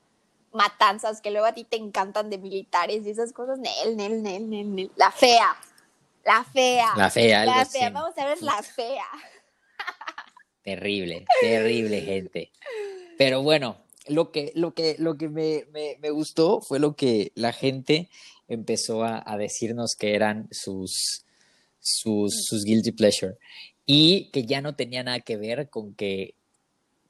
matanzas 0.53 1.23
que 1.23 1.31
luego 1.31 1.47
a 1.47 1.55
ti 1.55 1.65
te 1.65 1.79
encantan 1.79 2.29
de 2.29 2.37
militares 2.37 3.07
y 3.07 3.11
esas 3.11 3.33
cosas, 3.33 3.59
nel, 3.59 3.97
nel, 3.97 4.23
nel, 4.23 4.51
nel, 4.51 4.75
nel. 4.75 4.91
la 4.97 5.11
fea. 5.11 5.57
La 6.25 6.45
fea. 6.45 6.93
La 6.97 7.11
fea, 7.11 7.45
La 7.45 7.65
fea. 7.65 7.91
Vamos 7.91 8.17
a 8.19 8.27
ver 8.27 8.43
la 8.43 8.63
fea. 8.63 9.07
Terrible, 10.63 11.25
terrible, 11.41 12.01
gente. 12.03 12.53
Pero 13.17 13.43
bueno, 13.43 13.79
lo 14.09 14.31
que, 14.31 14.53
lo 14.55 14.75
que, 14.75 14.97
lo 14.99 15.17
que 15.17 15.29
me, 15.29 15.65
me, 15.73 16.11
gustó 16.11 16.61
fue 16.61 16.79
lo 16.79 16.95
que 16.95 17.33
la 17.35 17.53
gente 17.53 18.09
empezó 18.49 19.05
a, 19.05 19.37
decirnos 19.39 19.95
que 19.95 20.15
eran 20.15 20.49
sus, 20.51 21.25
sus, 21.81 22.45
sus, 22.47 22.65
guilty 22.65 22.93
pleasure. 22.93 23.37
Y 23.87 24.31
que 24.33 24.45
ya 24.45 24.61
no 24.61 24.75
tenía 24.75 25.03
nada 25.03 25.21
que 25.21 25.37
ver 25.37 25.71
con 25.71 25.95
que, 25.95 26.35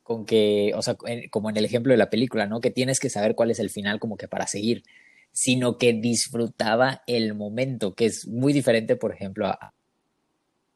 con 0.02 0.24
que, 0.24 0.72
o 0.74 0.82
sea, 0.82 0.96
como 1.30 1.50
en 1.50 1.56
el 1.56 1.64
ejemplo 1.64 1.92
de 1.92 1.98
la 1.98 2.10
película, 2.10 2.46
¿no? 2.46 2.60
Que 2.60 2.70
tienes 2.70 3.00
que 3.00 3.10
saber 3.10 3.34
cuál 3.34 3.50
es 3.50 3.58
el 3.58 3.70
final 3.70 3.98
como 3.98 4.16
que 4.16 4.28
para 4.28 4.46
seguir 4.46 4.84
sino 5.32 5.78
que 5.78 5.92
disfrutaba 5.92 7.02
el 7.06 7.34
momento, 7.34 7.94
que 7.94 8.06
es 8.06 8.26
muy 8.26 8.52
diferente, 8.52 8.96
por 8.96 9.12
ejemplo, 9.12 9.46
a 9.46 9.74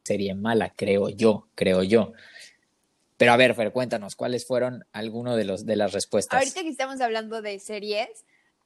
serie 0.05 0.35
mala, 0.35 0.73
creo 0.77 1.09
yo, 1.09 1.49
creo 1.55 1.83
yo. 1.83 2.13
Pero 3.17 3.33
a 3.33 3.37
ver, 3.37 3.55
Fer, 3.55 3.73
cuéntanos, 3.73 4.17
¿cuáles 4.17 4.47
fueron 4.47 4.85
algunas 4.93 5.37
de, 5.37 5.45
los, 5.45 5.67
de 5.67 5.77
las 5.77 5.93
respuestas? 5.93 6.39
Ahorita 6.39 6.63
que 6.63 6.69
estamos 6.69 7.01
hablando 7.01 7.43
de 7.43 7.59
series, 7.59 8.09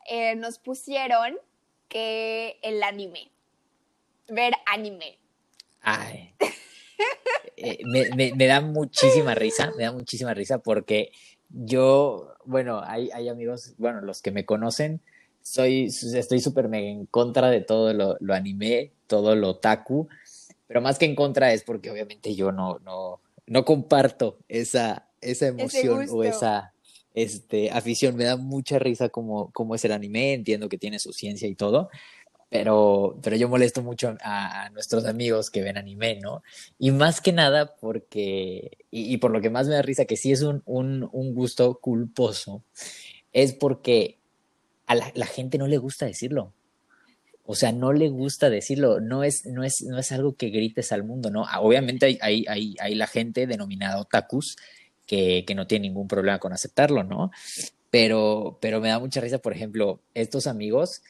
eh, 0.08 0.34
nos 0.36 0.58
pusieron 0.58 1.36
que 1.88 2.58
el 2.62 2.82
anime, 2.82 3.30
ver 4.28 4.54
anime. 4.66 5.18
Ay. 5.82 6.34
Eh, 7.60 7.80
me, 7.84 8.32
me, 8.36 8.46
da 8.46 8.60
muchísima 8.60 9.34
risa, 9.34 9.72
me 9.76 9.82
da 9.82 9.90
muchísima 9.90 10.32
risa 10.32 10.58
porque 10.58 11.10
yo, 11.48 12.36
bueno, 12.44 12.82
hay, 12.84 13.10
hay 13.12 13.28
amigos, 13.28 13.74
bueno, 13.78 14.00
los 14.00 14.22
que 14.22 14.30
me 14.30 14.44
conocen, 14.44 15.00
soy, 15.50 15.86
estoy 15.86 16.40
súper 16.40 16.68
mega 16.68 16.88
en 16.88 17.06
contra 17.06 17.50
de 17.50 17.60
todo 17.60 17.92
lo, 17.94 18.16
lo 18.20 18.34
anime, 18.34 18.92
todo 19.06 19.34
lo 19.34 19.50
otaku, 19.50 20.08
pero 20.66 20.80
más 20.82 20.98
que 20.98 21.06
en 21.06 21.14
contra 21.14 21.52
es 21.52 21.64
porque 21.64 21.90
obviamente 21.90 22.34
yo 22.34 22.52
no, 22.52 22.78
no, 22.84 23.20
no 23.46 23.64
comparto 23.64 24.38
esa, 24.48 25.08
esa 25.20 25.46
emoción 25.46 26.06
o 26.10 26.22
esa 26.22 26.74
este, 27.14 27.70
afición. 27.70 28.16
Me 28.16 28.24
da 28.24 28.36
mucha 28.36 28.78
risa 28.78 29.08
como, 29.08 29.50
como 29.52 29.74
es 29.74 29.84
el 29.84 29.92
anime, 29.92 30.34
entiendo 30.34 30.68
que 30.68 30.76
tiene 30.76 30.98
su 30.98 31.14
ciencia 31.14 31.48
y 31.48 31.54
todo, 31.54 31.88
pero, 32.50 33.18
pero 33.22 33.36
yo 33.36 33.48
molesto 33.48 33.82
mucho 33.82 34.16
a, 34.22 34.68
nuestros 34.70 35.06
amigos 35.06 35.50
que 35.50 35.62
ven 35.62 35.78
anime, 35.78 36.20
¿no? 36.20 36.42
Y 36.78 36.90
más 36.90 37.22
que 37.22 37.32
nada 37.32 37.74
porque, 37.76 38.78
y, 38.90 39.16
por 39.16 39.30
lo 39.30 39.40
que 39.40 39.50
más 39.50 39.66
me 39.66 39.74
da 39.74 39.82
risa, 39.82 40.04
que 40.04 40.16
sí 40.16 40.30
es 40.32 40.42
un, 40.42 40.62
un, 40.66 41.08
un 41.10 41.34
gusto 41.34 41.78
culposo, 41.80 42.62
es 43.32 43.54
porque 43.54 44.17
a 44.88 44.94
la, 44.94 45.26
gente 45.26 45.58
no 45.58 45.66
le 45.66 45.76
gusta 45.76 46.06
decirlo. 46.06 46.54
O 47.44 47.54
sea, 47.54 47.72
no 47.72 47.92
le 47.92 48.08
gusta 48.08 48.50
decirlo, 48.50 49.00
no 49.00 49.22
es, 49.22 49.46
no 49.46 49.62
es, 49.62 49.82
no 49.82 49.98
es 49.98 50.12
algo 50.12 50.34
que 50.34 50.48
grites 50.48 50.92
al 50.92 51.04
mundo, 51.04 51.30
¿no? 51.30 51.44
Ah, 51.46 51.60
obviamente 51.60 52.06
hay, 52.06 52.18
hay, 52.20 52.44
hay, 52.48 52.74
hay 52.80 52.94
la 52.94 53.06
gente 53.06 53.46
denominada 53.46 54.00
otakus 54.00 54.56
que, 55.06 55.44
que, 55.46 55.54
no 55.54 55.66
tiene 55.66 55.88
ningún 55.88 56.08
problema 56.08 56.38
con 56.38 56.52
aceptarlo, 56.52 57.04
¿no? 57.04 57.30
Pero, 57.90 58.58
pero 58.60 58.80
me 58.80 58.88
da 58.88 58.98
mucha 58.98 59.20
risa, 59.20 59.38
por 59.38 59.54
ejemplo, 59.54 60.00
estos 60.14 60.46
amigos, 60.46 61.02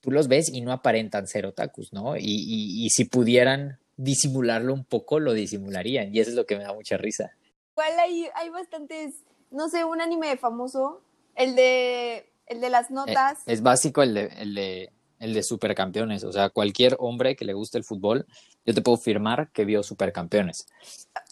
tú 0.00 0.10
los 0.10 0.28
ves 0.28 0.50
y 0.50 0.60
no 0.60 0.72
aparentan 0.72 1.26
ser 1.26 1.44
otakus, 1.46 1.92
¿no? 1.92 2.16
Y, 2.16 2.22
y, 2.24 2.88
si 2.90 3.04
pudieran 3.04 3.78
disimularlo 3.96 4.72
un 4.72 4.84
poco, 4.84 5.18
lo 5.20 5.34
disimularían, 5.34 6.14
y 6.14 6.20
eso 6.20 6.30
es 6.30 6.36
lo 6.36 6.46
que 6.46 6.56
me 6.56 6.64
da 6.64 6.72
mucha 6.72 6.96
risa. 6.96 7.32
Igual 7.72 7.98
hay, 8.00 8.28
hay 8.34 8.48
bastantes, 8.50 9.16
no 9.50 9.68
sé, 9.68 9.84
un 9.84 10.00
anime 10.00 10.36
famoso, 10.38 11.02
el 11.34 11.54
de 11.56 12.31
el 12.52 12.60
de 12.60 12.70
las 12.70 12.90
eh, 12.90 12.94
notas. 12.94 13.38
es 13.46 13.62
básico 13.62 14.02
el 14.02 14.14
de, 14.14 14.26
el 14.38 14.54
de, 14.54 14.92
el 15.18 15.34
de 15.34 15.42
supercampeones. 15.42 16.24
O 16.24 16.32
sea, 16.32 16.50
cualquier 16.50 16.96
hombre 16.98 17.36
que 17.36 17.44
le 17.44 17.54
guste 17.54 17.78
el 17.78 17.84
fútbol, 17.84 18.26
yo 18.64 18.74
te 18.74 18.82
puedo 18.82 18.96
firmar 18.96 19.50
que 19.52 19.64
vio 19.64 19.82
supercampeones. 19.82 20.66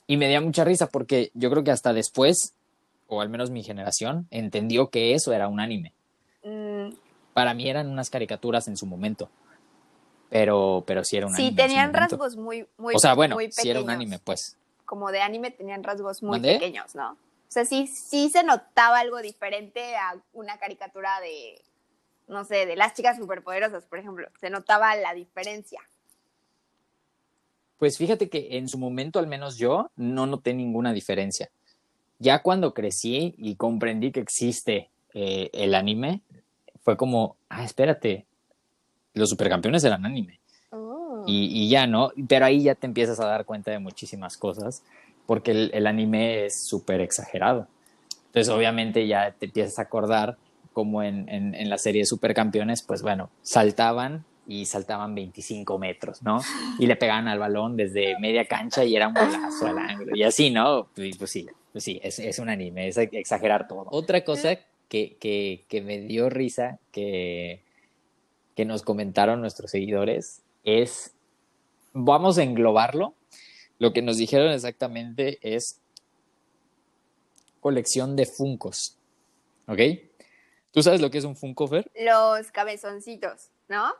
Y 0.06 0.16
me 0.16 0.28
dio 0.28 0.42
mucha 0.42 0.64
risa 0.64 0.88
porque 0.88 1.30
yo 1.34 1.50
creo 1.50 1.62
que 1.62 1.70
hasta 1.70 1.92
después, 1.92 2.54
o 3.06 3.20
al 3.20 3.28
menos 3.28 3.50
mi 3.50 3.62
generación, 3.62 4.26
entendió 4.30 4.90
que 4.90 5.14
eso 5.14 5.32
era 5.32 5.48
un 5.48 5.60
anime. 5.60 5.92
Mm. 6.42 6.94
Para 7.32 7.54
mí 7.54 7.68
eran 7.68 7.88
unas 7.88 8.10
caricaturas 8.10 8.66
en 8.68 8.76
su 8.76 8.86
momento. 8.86 9.30
Pero, 10.30 10.84
pero 10.86 11.04
sí 11.04 11.16
era 11.16 11.26
un 11.26 11.34
anime. 11.34 11.50
Sí, 11.50 11.56
tenían 11.56 11.92
rasgos 11.92 12.36
muy, 12.36 12.66
muy 12.78 12.94
O 12.94 12.98
sea, 12.98 13.14
bueno, 13.14 13.36
sí 13.50 13.68
era 13.68 13.80
un 13.82 13.90
anime, 13.90 14.18
pues. 14.20 14.56
Como 14.84 15.10
de 15.10 15.20
anime 15.20 15.50
tenían 15.50 15.82
rasgos 15.82 16.22
muy 16.22 16.40
pequeños, 16.40 16.94
¿no? 16.94 17.16
O 17.50 17.52
sea, 17.52 17.64
sí, 17.64 17.88
sí 17.88 18.30
se 18.30 18.44
notaba 18.44 19.00
algo 19.00 19.20
diferente 19.20 19.96
a 19.96 20.14
una 20.32 20.58
caricatura 20.58 21.18
de, 21.18 21.60
no 22.28 22.44
sé, 22.44 22.64
de 22.64 22.76
las 22.76 22.94
chicas 22.94 23.16
superpoderosas, 23.16 23.86
por 23.86 23.98
ejemplo. 23.98 24.28
Se 24.40 24.50
notaba 24.50 24.94
la 24.94 25.14
diferencia. 25.14 25.80
Pues 27.76 27.98
fíjate 27.98 28.30
que 28.30 28.56
en 28.56 28.68
su 28.68 28.78
momento, 28.78 29.18
al 29.18 29.26
menos 29.26 29.56
yo, 29.56 29.90
no 29.96 30.26
noté 30.26 30.54
ninguna 30.54 30.92
diferencia. 30.92 31.50
Ya 32.20 32.40
cuando 32.40 32.72
crecí 32.72 33.34
y 33.36 33.56
comprendí 33.56 34.12
que 34.12 34.20
existe 34.20 34.88
eh, 35.12 35.50
el 35.52 35.74
anime, 35.74 36.20
fue 36.84 36.96
como, 36.96 37.34
ah, 37.48 37.64
espérate, 37.64 38.26
los 39.12 39.28
supercampeones 39.28 39.82
eran 39.82 40.06
anime. 40.06 40.38
Oh. 40.70 41.24
Y, 41.26 41.64
y, 41.64 41.68
ya, 41.68 41.88
¿no? 41.88 42.12
Pero 42.28 42.44
ahí 42.44 42.62
ya 42.62 42.76
te 42.76 42.86
empiezas 42.86 43.18
a 43.18 43.26
dar 43.26 43.44
cuenta 43.44 43.72
de 43.72 43.80
muchísimas 43.80 44.36
cosas 44.36 44.84
porque 45.26 45.50
el, 45.72 45.86
anime 45.86 46.46
es 46.46 46.66
súper 46.66 47.00
exagerado. 47.00 47.68
Entonces, 48.26 48.52
obviamente, 48.52 49.06
ya 49.06 49.32
te 49.32 49.46
empiezas 49.46 49.78
a 49.78 49.82
acordar 49.82 50.36
como 50.72 51.02
en, 51.02 51.28
en, 51.28 51.68
la 51.68 51.78
serie 51.78 52.02
de 52.02 52.06
Supercampeones, 52.06 52.82
pues 52.82 53.02
bueno, 53.02 53.30
saltaban 53.42 54.24
y 54.46 54.66
saltaban 54.66 55.14
25 55.14 55.78
metros, 55.78 56.22
¿no? 56.22 56.40
Y 56.78 56.86
le 56.86 56.96
pegaban 56.96 57.28
al 57.28 57.38
balón 57.38 57.76
desde 57.76 58.18
media 58.18 58.44
cancha 58.46 58.84
y 58.84 58.96
era 58.96 59.08
un 59.08 59.14
golazo 59.14 59.66
al 59.66 59.78
ángulo. 59.78 60.16
Y 60.16 60.22
así, 60.22 60.50
¿no? 60.50 60.88
Pues, 60.94 61.16
pues 61.16 61.30
sí, 61.30 61.46
pues 61.72 61.84
sí, 61.84 62.00
es, 62.02 62.18
es, 62.18 62.38
un 62.38 62.48
anime, 62.48 62.88
es 62.88 62.96
exagerar 62.98 63.68
todo. 63.68 63.86
Otra 63.90 64.24
cosa 64.24 64.56
que, 64.88 65.16
que, 65.20 65.64
que 65.68 65.82
me 65.82 66.00
dio 66.00 66.30
risa, 66.30 66.78
que, 66.92 67.62
que 68.56 68.64
nos 68.64 68.82
comentaron 68.82 69.40
nuestros 69.40 69.70
seguidores, 69.70 70.42
es, 70.64 71.14
vamos 71.92 72.38
a 72.38 72.42
englobarlo 72.42 73.14
lo 73.80 73.92
que 73.92 74.02
nos 74.02 74.18
dijeron 74.18 74.52
exactamente 74.52 75.38
es 75.42 75.80
colección 77.60 78.14
de 78.14 78.26
funcos. 78.26 78.96
¿Ok? 79.66 79.80
¿Tú 80.70 80.82
sabes 80.82 81.00
lo 81.00 81.10
que 81.10 81.18
es 81.18 81.24
un 81.24 81.34
funko, 81.34 81.66
Fer? 81.66 81.90
Los 81.98 82.52
cabezoncitos, 82.52 83.48
¿no? 83.68 83.92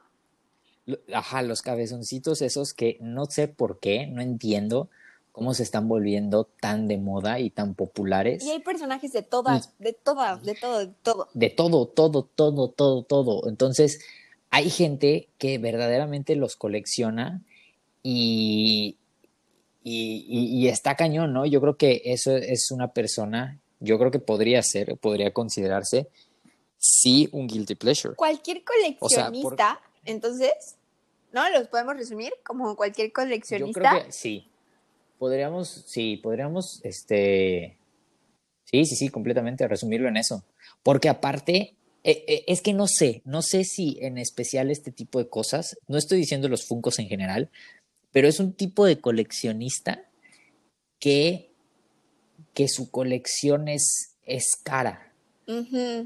Ajá, 1.12 1.42
los 1.42 1.62
cabezoncitos 1.62 2.42
esos 2.42 2.74
que 2.74 2.98
no 3.00 3.26
sé 3.26 3.48
por 3.48 3.80
qué, 3.80 4.06
no 4.06 4.20
entiendo 4.20 4.90
cómo 5.32 5.54
se 5.54 5.62
están 5.62 5.88
volviendo 5.88 6.44
tan 6.44 6.86
de 6.86 6.98
moda 6.98 7.40
y 7.40 7.48
tan 7.48 7.74
populares. 7.74 8.44
Y 8.44 8.50
hay 8.50 8.60
personajes 8.60 9.12
de 9.12 9.22
todas, 9.22 9.72
de 9.78 9.94
todas, 9.94 10.42
de 10.42 10.54
todo, 10.54 10.78
de 10.80 10.92
todo. 11.02 11.28
De 11.32 11.48
todo, 11.48 11.86
todo, 11.86 12.22
todo, 12.24 12.68
todo, 12.68 13.02
todo. 13.02 13.48
Entonces, 13.48 14.00
hay 14.50 14.68
gente 14.68 15.28
que 15.38 15.56
verdaderamente 15.56 16.36
los 16.36 16.56
colecciona 16.56 17.42
y, 18.02 18.98
y, 19.82 20.68
está 20.68 20.94
cañón, 20.94 21.32
¿no? 21.32 21.46
Yo 21.46 21.60
creo 21.60 21.76
que 21.76 22.02
eso 22.04 22.36
es 22.36 22.70
una 22.70 22.92
persona, 22.92 23.58
yo 23.80 23.98
creo 23.98 24.10
que 24.10 24.18
podría 24.18 24.62
ser, 24.62 24.98
podría 24.98 25.32
considerarse, 25.32 26.08
sí, 26.76 27.28
un 27.32 27.46
guilty 27.46 27.74
pleasure. 27.74 28.14
Cualquier 28.14 28.62
coleccionista, 28.64 29.80
entonces, 30.04 30.76
¿no? 31.32 31.48
Los 31.50 31.68
podemos 31.68 31.96
resumir 31.96 32.32
como 32.44 32.76
cualquier 32.76 33.12
coleccionista. 33.12 33.80
Yo 33.80 33.90
creo 33.90 34.06
que 34.06 34.12
sí. 34.12 34.46
Podríamos, 35.18 35.84
sí, 35.86 36.16
podríamos, 36.16 36.80
este, 36.82 37.76
sí, 38.64 38.84
sí, 38.84 38.96
sí, 38.96 39.08
completamente 39.08 39.68
resumirlo 39.68 40.08
en 40.08 40.16
eso. 40.16 40.44
Porque 40.82 41.10
aparte, 41.10 41.74
eh, 42.02 42.24
eh, 42.26 42.44
es 42.46 42.62
que 42.62 42.72
no 42.72 42.86
sé, 42.86 43.20
no 43.26 43.42
sé 43.42 43.64
si 43.64 43.98
en 44.00 44.16
especial 44.16 44.70
este 44.70 44.90
tipo 44.90 45.18
de 45.18 45.28
cosas, 45.28 45.76
no 45.88 45.98
estoy 45.98 46.18
diciendo 46.18 46.48
los 46.48 46.66
funcos 46.66 46.98
en 46.98 47.08
general, 47.08 47.50
pero 48.12 48.28
es 48.28 48.40
un 48.40 48.52
tipo 48.52 48.84
de 48.84 49.00
coleccionista 49.00 50.02
que, 50.98 51.52
que 52.54 52.68
su 52.68 52.90
colección 52.90 53.68
es, 53.68 54.16
es 54.24 54.56
cara. 54.62 55.06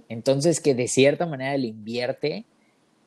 Entonces 0.08 0.60
que 0.60 0.74
de 0.74 0.88
cierta 0.88 1.26
manera 1.26 1.58
le 1.58 1.66
invierte 1.66 2.46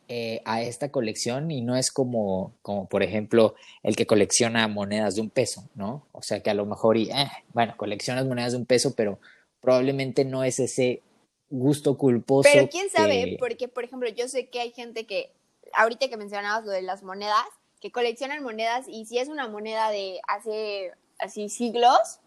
eh, 0.08 0.42
a 0.46 0.62
esta 0.62 0.90
colección 0.92 1.50
y 1.52 1.62
no 1.62 1.76
es 1.76 1.92
como, 1.92 2.54
como, 2.62 2.88
por 2.88 3.02
ejemplo, 3.02 3.56
el 3.82 3.96
que 3.96 4.06
colecciona 4.06 4.68
monedas 4.68 5.16
de 5.16 5.22
un 5.22 5.30
peso, 5.30 5.68
¿no? 5.74 6.08
O 6.12 6.22
sea 6.22 6.42
que 6.42 6.50
a 6.50 6.54
lo 6.54 6.66
mejor, 6.66 6.96
y, 6.96 7.10
eh, 7.10 7.28
bueno, 7.54 7.74
coleccionas 7.76 8.26
monedas 8.26 8.52
de 8.52 8.60
un 8.60 8.66
peso, 8.66 8.94
pero 8.96 9.20
probablemente 9.60 10.24
no 10.24 10.44
es 10.44 10.60
ese 10.60 11.02
gusto 11.50 11.98
culposo. 11.98 12.48
Pero 12.54 12.70
quién 12.70 12.90
sabe, 12.90 13.36
porque 13.40 13.68
por 13.68 13.84
ejemplo, 13.84 14.08
yo 14.10 14.30
sé 14.30 14.48
que 14.48 14.62
hay 14.62 14.72
gente 14.72 15.06
que, 15.06 15.34
ahorita 15.74 16.08
que 16.08 16.18
mencionabas 16.18 16.64
lo 16.64 16.72
de 16.72 16.84
las 16.84 17.04
monedas, 17.04 17.44
que 17.82 17.92
coleccionan 17.92 18.44
monedas 18.44 18.88
y 18.88 19.06
si 19.06 19.20
es 19.20 19.28
una 19.28 19.48
moneda 19.48 19.90
de 19.90 20.20
hace 20.28 20.94
así 21.20 21.50
siglos, 21.50 22.20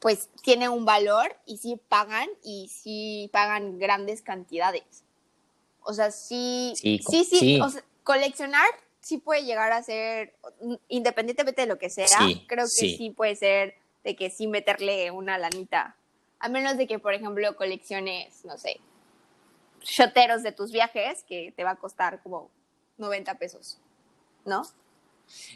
pues 0.00 0.28
tiene 0.42 0.68
un 0.68 0.84
valor 0.84 1.36
y 1.46 1.58
sí 1.58 1.80
pagan 1.88 2.28
y 2.42 2.68
sí 2.68 3.28
pagan 3.32 3.78
grandes 3.78 4.22
cantidades. 4.22 5.04
O 5.82 5.92
sea, 5.92 6.10
sí, 6.10 6.74
sí, 6.76 7.00
sí, 7.24 7.60
coleccionar 8.02 8.66
sí 9.00 9.18
puede 9.18 9.44
llegar 9.44 9.72
a 9.72 9.82
ser, 9.82 10.34
independientemente 10.88 11.62
de 11.62 11.66
lo 11.66 11.78
que 11.78 11.90
sea, 11.90 12.06
creo 12.46 12.64
que 12.64 12.96
sí. 12.96 13.12
puede 13.16 13.34
ser 13.34 13.74
de 14.04 14.14
que 14.16 14.30
sí 14.30 14.46
meterle 14.46 15.10
una 15.10 15.38
lanita. 15.38 15.96
A 16.38 16.48
menos 16.48 16.76
de 16.76 16.86
que, 16.86 16.98
por 16.98 17.12
ejemplo, 17.12 17.56
colecciones, 17.56 18.44
no 18.44 18.56
sé, 18.56 18.80
shoteros 19.82 20.42
de 20.42 20.52
tus 20.52 20.72
viajes, 20.72 21.24
que 21.24 21.52
te 21.56 21.64
va 21.64 21.72
a 21.72 21.76
costar 21.76 22.22
como 22.22 22.50
90 22.98 23.38
pesos, 23.38 23.78
¿no? 24.50 24.62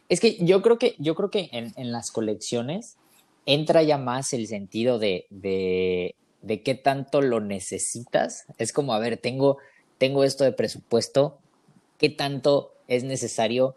Es 0.08 0.20
que 0.20 0.38
yo 0.40 0.62
creo 0.62 0.78
que, 0.78 0.94
yo 0.98 1.14
creo 1.14 1.30
que 1.30 1.50
en, 1.52 1.74
en 1.76 1.92
las 1.92 2.10
colecciones 2.10 2.96
entra 3.44 3.82
ya 3.82 3.98
más 3.98 4.32
el 4.32 4.46
sentido 4.46 4.98
de, 4.98 5.26
de, 5.28 6.14
de, 6.40 6.62
qué 6.62 6.74
tanto 6.74 7.20
lo 7.20 7.40
necesitas. 7.40 8.46
Es 8.56 8.72
como, 8.72 8.94
a 8.94 8.98
ver, 8.98 9.18
tengo, 9.18 9.58
tengo 9.98 10.24
esto 10.24 10.44
de 10.44 10.52
presupuesto, 10.52 11.38
¿qué 11.98 12.08
tanto 12.08 12.72
es 12.88 13.04
necesario 13.04 13.74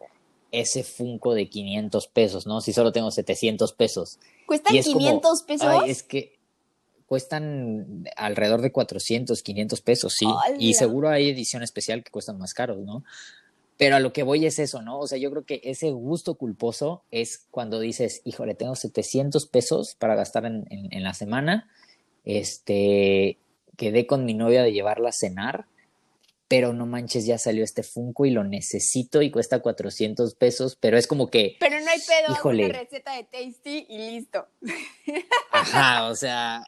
ese 0.51 0.83
Funko 0.83 1.33
de 1.33 1.49
500 1.49 2.07
pesos, 2.07 2.47
no? 2.47 2.61
Si 2.61 2.71
solo 2.71 2.91
tengo 2.91 3.11
700 3.11 3.73
pesos. 3.73 4.19
¿Cuestan 4.45 4.73
500 4.73 5.43
pesos? 5.43 5.83
es 5.87 6.03
que 6.03 6.37
cuestan 7.05 8.05
alrededor 8.17 8.61
de 8.61 8.71
400, 8.71 9.41
500 9.41 9.81
pesos, 9.81 10.13
sí. 10.17 10.27
y 10.59 10.73
seguro 10.73 11.09
hay 11.09 11.29
edición 11.29 11.63
especial 11.63 12.03
que 12.03 12.11
cuestan 12.11 12.37
más 12.37 12.53
caros, 12.53 12.79
¿no? 12.79 13.03
Pero 13.77 13.95
a 13.95 13.99
lo 13.99 14.11
que 14.11 14.23
voy 14.23 14.45
es 14.45 14.57
eso, 14.57 14.81
¿no? 14.81 14.99
O 14.99 15.07
sea, 15.07 15.19
yo 15.19 15.29
creo 15.29 15.45
que 15.45 15.61
ese 15.63 15.91
gusto 15.91 16.35
culposo 16.35 17.03
es 17.11 17.45
cuando 17.51 17.79
dices, 17.79 18.21
híjole, 18.25 18.55
tengo 18.55 18.75
700 18.75 19.45
pesos 19.47 19.95
para 19.99 20.15
gastar 20.15 20.45
en, 20.45 21.03
la 21.03 21.13
semana, 21.13 21.69
este, 22.25 23.37
quedé 23.77 24.07
con 24.07 24.25
mi 24.25 24.33
novia 24.33 24.63
de 24.63 24.73
llevarla 24.73 25.09
a 25.09 25.13
cenar, 25.13 25.67
pero 26.47 26.73
no 26.73 26.85
manches, 26.87 27.25
ya 27.25 27.37
salió 27.37 27.63
este 27.63 27.83
Funko 27.83 28.25
y 28.25 28.31
lo 28.31 28.43
necesito 28.43 29.21
y 29.21 29.29
cuesta 29.29 29.59
400 29.59 30.33
pesos, 30.35 30.75
pero 30.79 30.97
es 30.97 31.05
como 31.05 31.29
que... 31.29 31.57
Pero 31.59 31.79
no 31.79 31.89
hay 31.91 31.99
pedo, 31.99 32.33
híjole, 32.33 32.65
una 32.65 32.79
receta 32.79 33.15
de 33.15 33.25
Tasty 33.25 33.85
y 33.89 34.11
listo. 34.11 34.47
Ajá, 35.51 36.07
o 36.09 36.15
sea, 36.15 36.63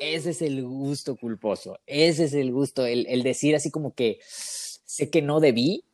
ese 0.00 0.30
es 0.30 0.42
el 0.42 0.62
gusto 0.62 1.16
culposo, 1.16 1.80
ese 1.86 2.24
es 2.24 2.34
el 2.34 2.52
gusto, 2.52 2.86
el, 2.86 3.06
el 3.08 3.24
decir 3.24 3.56
así 3.56 3.70
como 3.70 3.94
que 3.94 4.20
sé 4.24 5.10
que 5.10 5.22
no 5.22 5.40
debí, 5.40 5.84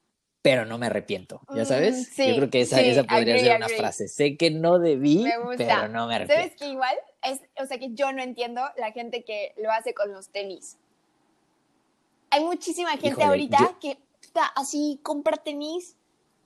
pero 0.42 0.64
no 0.64 0.78
me 0.78 0.86
arrepiento, 0.86 1.42
¿ya 1.54 1.64
sabes? 1.64 2.16
Yo 2.16 2.36
creo 2.36 2.50
que 2.50 2.62
esa, 2.62 2.76
podría 3.04 3.38
ser 3.38 3.56
una 3.56 3.68
frase. 3.68 4.08
Sé 4.08 4.36
que 4.36 4.50
no 4.50 4.78
debí, 4.78 5.24
pero 5.58 5.88
no 5.88 6.06
me 6.06 6.14
arrepiento. 6.14 6.42
¿Sabes 6.42 6.56
que 6.56 6.68
igual? 6.68 6.96
Es, 7.22 7.40
o 7.62 7.66
sea, 7.66 7.78
que 7.78 7.92
yo 7.92 8.12
no 8.12 8.22
entiendo 8.22 8.62
la 8.78 8.92
gente 8.92 9.22
que 9.22 9.52
lo 9.58 9.70
hace 9.70 9.92
con 9.92 10.12
los 10.12 10.30
tenis. 10.30 10.78
Hay 12.30 12.42
muchísima 12.42 12.96
gente 12.96 13.22
ahorita 13.22 13.76
que 13.80 13.98
está 14.22 14.46
así 14.46 14.98
compra 15.02 15.36
tenis 15.36 15.96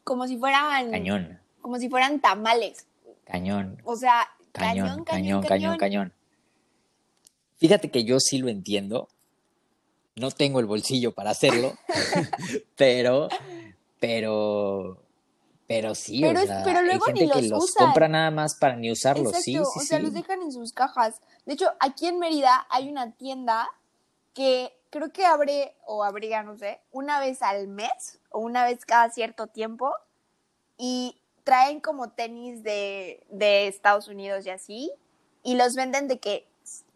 como 0.03 0.27
si 0.27 0.37
fueran... 0.37 0.91
Cañón. 0.91 1.41
Como 1.61 1.79
si 1.79 1.89
fueran 1.89 2.21
tamales. 2.21 2.87
Cañón. 3.25 3.81
O 3.85 3.97
sea, 3.97 4.29
cañón, 4.53 5.05
cañón, 5.05 5.43
cañón, 5.43 5.43
cañón. 5.43 5.79
cañón. 5.79 6.13
Fíjate 7.59 7.91
que 7.91 8.05
yo 8.05 8.19
sí 8.19 8.39
lo 8.39 8.49
entiendo. 8.49 9.09
No 10.17 10.31
tengo 10.31 10.61
el 10.61 10.67
bolsillo 10.67 11.13
para 11.13 11.31
hacerlo, 11.31 11.75
pero 12.77 13.29
pero 14.07 15.01
pero 15.67 15.95
sí, 15.95 16.21
pero, 16.21 16.43
o 16.43 16.47
sea, 16.47 16.63
pero 16.63 16.83
luego 16.83 17.07
hay 17.07 17.17
gente 17.17 17.41
ni 17.41 17.49
los 17.49 17.75
que 17.75 17.85
compra 17.85 18.07
nada 18.07 18.31
más 18.31 18.55
para 18.55 18.77
ni 18.77 18.91
usarlos, 18.93 19.35
sí, 19.37 19.53
sí, 19.53 19.59
o 19.59 19.65
sea, 19.65 19.99
los 19.99 20.13
dejan 20.13 20.43
en 20.43 20.53
sus 20.53 20.73
cajas. 20.73 21.23
De 21.47 21.55
hecho, 21.55 21.73
aquí 21.81 22.07
en 22.07 22.19
Mérida 22.19 22.67
hay 22.69 22.89
una 22.91 23.13
tienda 23.13 23.71
que 24.35 24.77
creo 24.91 25.11
que 25.11 25.25
abre 25.25 25.75
o 25.87 26.05
abría, 26.05 26.43
no 26.43 26.59
sé, 26.59 26.81
una 26.93 27.19
vez 27.19 27.41
al 27.41 27.67
mes 27.67 28.21
o 28.31 28.41
una 28.41 28.65
vez 28.65 28.85
cada 28.85 29.09
cierto 29.11 29.47
tiempo 29.47 29.93
y 30.77 31.21
traen 31.45 31.81
como 31.81 32.11
tenis 32.11 32.63
de, 32.63 33.25
de 33.31 33.67
Estados 33.67 34.09
Unidos 34.09 34.45
y 34.45 34.51
así 34.51 34.93
y 35.43 35.57
los 35.57 35.75
venden 35.75 36.09
de 36.09 36.19
que, 36.19 36.47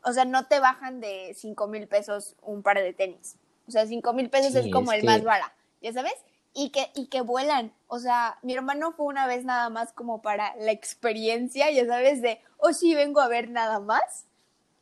o 0.05 0.13
sea, 0.13 0.25
no 0.25 0.47
te 0.47 0.61
bajan 0.61 1.01
de 1.01 1.35
5 1.37 1.69
mil 1.69 1.87
pesos 1.87 2.35
un 2.43 2.63
par 2.63 2.79
de 2.79 2.93
tenis. 2.93 3.37
O 3.67 3.71
sea, 3.71 3.87
5 3.87 4.13
mil 4.15 4.31
pesos 4.31 4.55
es 4.55 4.71
como 4.73 4.93
el 4.93 5.05
más 5.05 5.23
barato, 5.23 5.55
¿ya 5.81 5.93
sabes? 5.93 6.15
Y 6.55 6.71
que, 6.71 6.91
y 6.95 7.07
que 7.07 7.21
vuelan. 7.21 7.73
O 7.87 7.99
sea, 7.99 8.39
mi 8.43 8.55
hermano 8.55 8.93
fue 8.93 9.07
una 9.07 9.27
vez 9.27 9.45
nada 9.45 9.71
más 9.71 9.93
como 9.93 10.23
para 10.23 10.55
la 10.57 10.73
experiencia, 10.73 11.71
ya 11.71 11.87
sabes, 11.87 12.23
de, 12.23 12.41
oh 12.59 12.73
sí, 12.73 12.95
vengo 12.95 13.21
a 13.21 13.29
ver 13.29 13.51
nada 13.51 13.81
más. 13.81 14.27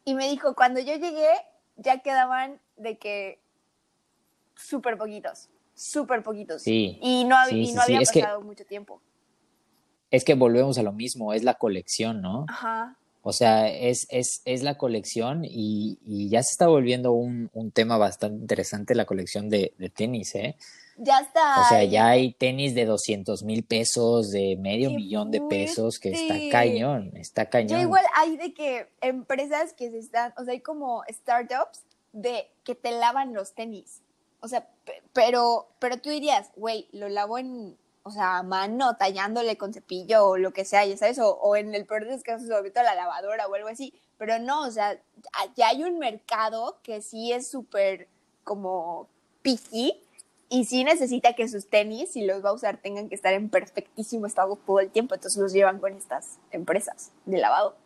Y 0.04 0.14
me 0.14 0.28
dijo, 0.28 0.54
cuando 0.54 0.80
yo 0.80 0.94
llegué, 0.94 1.30
ya 1.76 1.98
quedaban 1.98 2.60
de 2.76 2.96
que 2.96 3.40
súper 4.54 4.96
poquitos, 4.96 5.48
súper 5.74 6.22
poquitos. 6.22 6.62
Sí. 6.62 6.98
Y 7.02 7.24
no, 7.24 7.36
y 7.50 7.72
no 7.72 7.82
había 7.82 8.00
pasado 8.00 8.40
mucho 8.40 8.64
tiempo. 8.64 9.00
Es 10.10 10.24
que 10.24 10.34
volvemos 10.34 10.78
a 10.78 10.82
lo 10.82 10.92
mismo, 10.92 11.32
es 11.32 11.42
la 11.42 11.54
colección, 11.54 12.22
¿no? 12.22 12.46
Ajá. 12.48 12.96
O 13.28 13.32
sea, 13.32 13.68
es, 13.68 14.06
es, 14.08 14.40
es 14.44 14.62
la 14.62 14.78
colección 14.78 15.44
y, 15.44 15.98
y, 16.06 16.28
ya 16.28 16.44
se 16.44 16.52
está 16.52 16.68
volviendo 16.68 17.10
un, 17.10 17.50
un, 17.54 17.72
tema 17.72 17.98
bastante 17.98 18.40
interesante 18.40 18.94
la 18.94 19.04
colección 19.04 19.50
de, 19.50 19.74
de 19.78 19.88
tenis, 19.88 20.36
¿eh? 20.36 20.54
Ya 20.98 21.20
está. 21.20 21.60
O 21.60 21.68
sea, 21.68 21.84
ya 21.84 22.08
hay 22.08 22.32
tenis 22.32 22.74
de 22.74 22.86
200 22.86 23.42
mil 23.42 23.64
pesos, 23.64 24.30
de 24.30 24.56
medio 24.56 24.90
millón 24.90 25.30
de 25.30 25.42
pesos, 25.42 25.98
que 25.98 26.10
está 26.10 26.34
cañón, 26.50 27.12
está 27.16 27.50
cañón. 27.50 27.68
Ya 27.68 27.82
igual 27.82 28.04
hay 28.14 28.36
de 28.38 28.54
que 28.54 28.88
empresas 29.02 29.74
que 29.74 29.90
se 29.90 29.98
están, 29.98 30.32
o 30.38 30.44
sea, 30.44 30.52
hay 30.52 30.60
como 30.60 31.02
startups 31.08 31.82
de 32.12 32.50
que 32.64 32.74
te 32.74 32.92
lavan 32.92 33.34
los 33.34 33.54
tenis. 33.54 34.00
O 34.40 34.48
sea, 34.48 34.66
pero, 35.12 35.68
pero 35.78 35.98
tú 35.98 36.08
dirías, 36.08 36.50
güey, 36.56 36.88
lo 36.92 37.10
lavo 37.10 37.38
en, 37.38 37.76
o 38.02 38.10
sea, 38.10 38.38
a 38.38 38.42
mano, 38.42 38.96
tallándole 38.96 39.58
con 39.58 39.74
cepillo 39.74 40.26
o 40.26 40.38
lo 40.38 40.52
que 40.52 40.64
sea, 40.64 40.86
ya 40.86 40.96
sabes, 40.96 41.18
o, 41.18 41.30
o 41.30 41.56
en 41.56 41.74
el 41.74 41.84
peor 41.84 42.06
de 42.06 42.12
los 42.12 42.22
casos, 42.22 42.48
lo 42.48 42.62
meto 42.62 42.80
a 42.80 42.84
la 42.84 42.94
lavadora 42.94 43.46
o 43.48 43.54
algo 43.54 43.68
así. 43.68 43.92
Pero 44.16 44.38
no, 44.38 44.62
o 44.62 44.70
sea, 44.70 44.98
ya 45.56 45.68
hay 45.68 45.82
un 45.82 45.98
mercado 45.98 46.78
que 46.82 47.02
sí 47.02 47.32
es 47.32 47.50
súper 47.50 48.08
como 48.44 49.08
picky 49.42 50.00
y 50.48 50.64
sí 50.64 50.84
necesita 50.84 51.34
que 51.34 51.48
sus 51.48 51.68
tenis, 51.68 52.12
si 52.12 52.24
los 52.24 52.44
va 52.44 52.50
a 52.50 52.52
usar, 52.52 52.76
tengan 52.76 53.08
que 53.08 53.14
estar 53.14 53.32
en 53.32 53.48
perfectísimo 53.48 54.26
estado 54.26 54.56
todo 54.56 54.80
el 54.80 54.90
tiempo. 54.90 55.14
Entonces 55.14 55.40
los 55.40 55.52
llevan 55.52 55.80
con 55.80 55.94
estas 55.94 56.38
empresas 56.52 57.10
de 57.24 57.38
lavado 57.38 57.76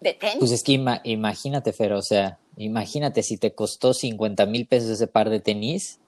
de 0.00 0.14
tenis. 0.14 0.38
Pues 0.38 0.52
es 0.52 0.62
que 0.62 0.72
imagínate, 1.04 1.72
Fer, 1.72 1.92
o 1.92 2.02
sea, 2.02 2.38
imagínate 2.56 3.22
si 3.22 3.36
te 3.36 3.54
costó 3.54 3.92
50 3.92 4.46
mil 4.46 4.66
pesos 4.66 4.90
ese 4.90 5.06
par 5.06 5.28
de 5.28 5.40
tenis. 5.40 6.00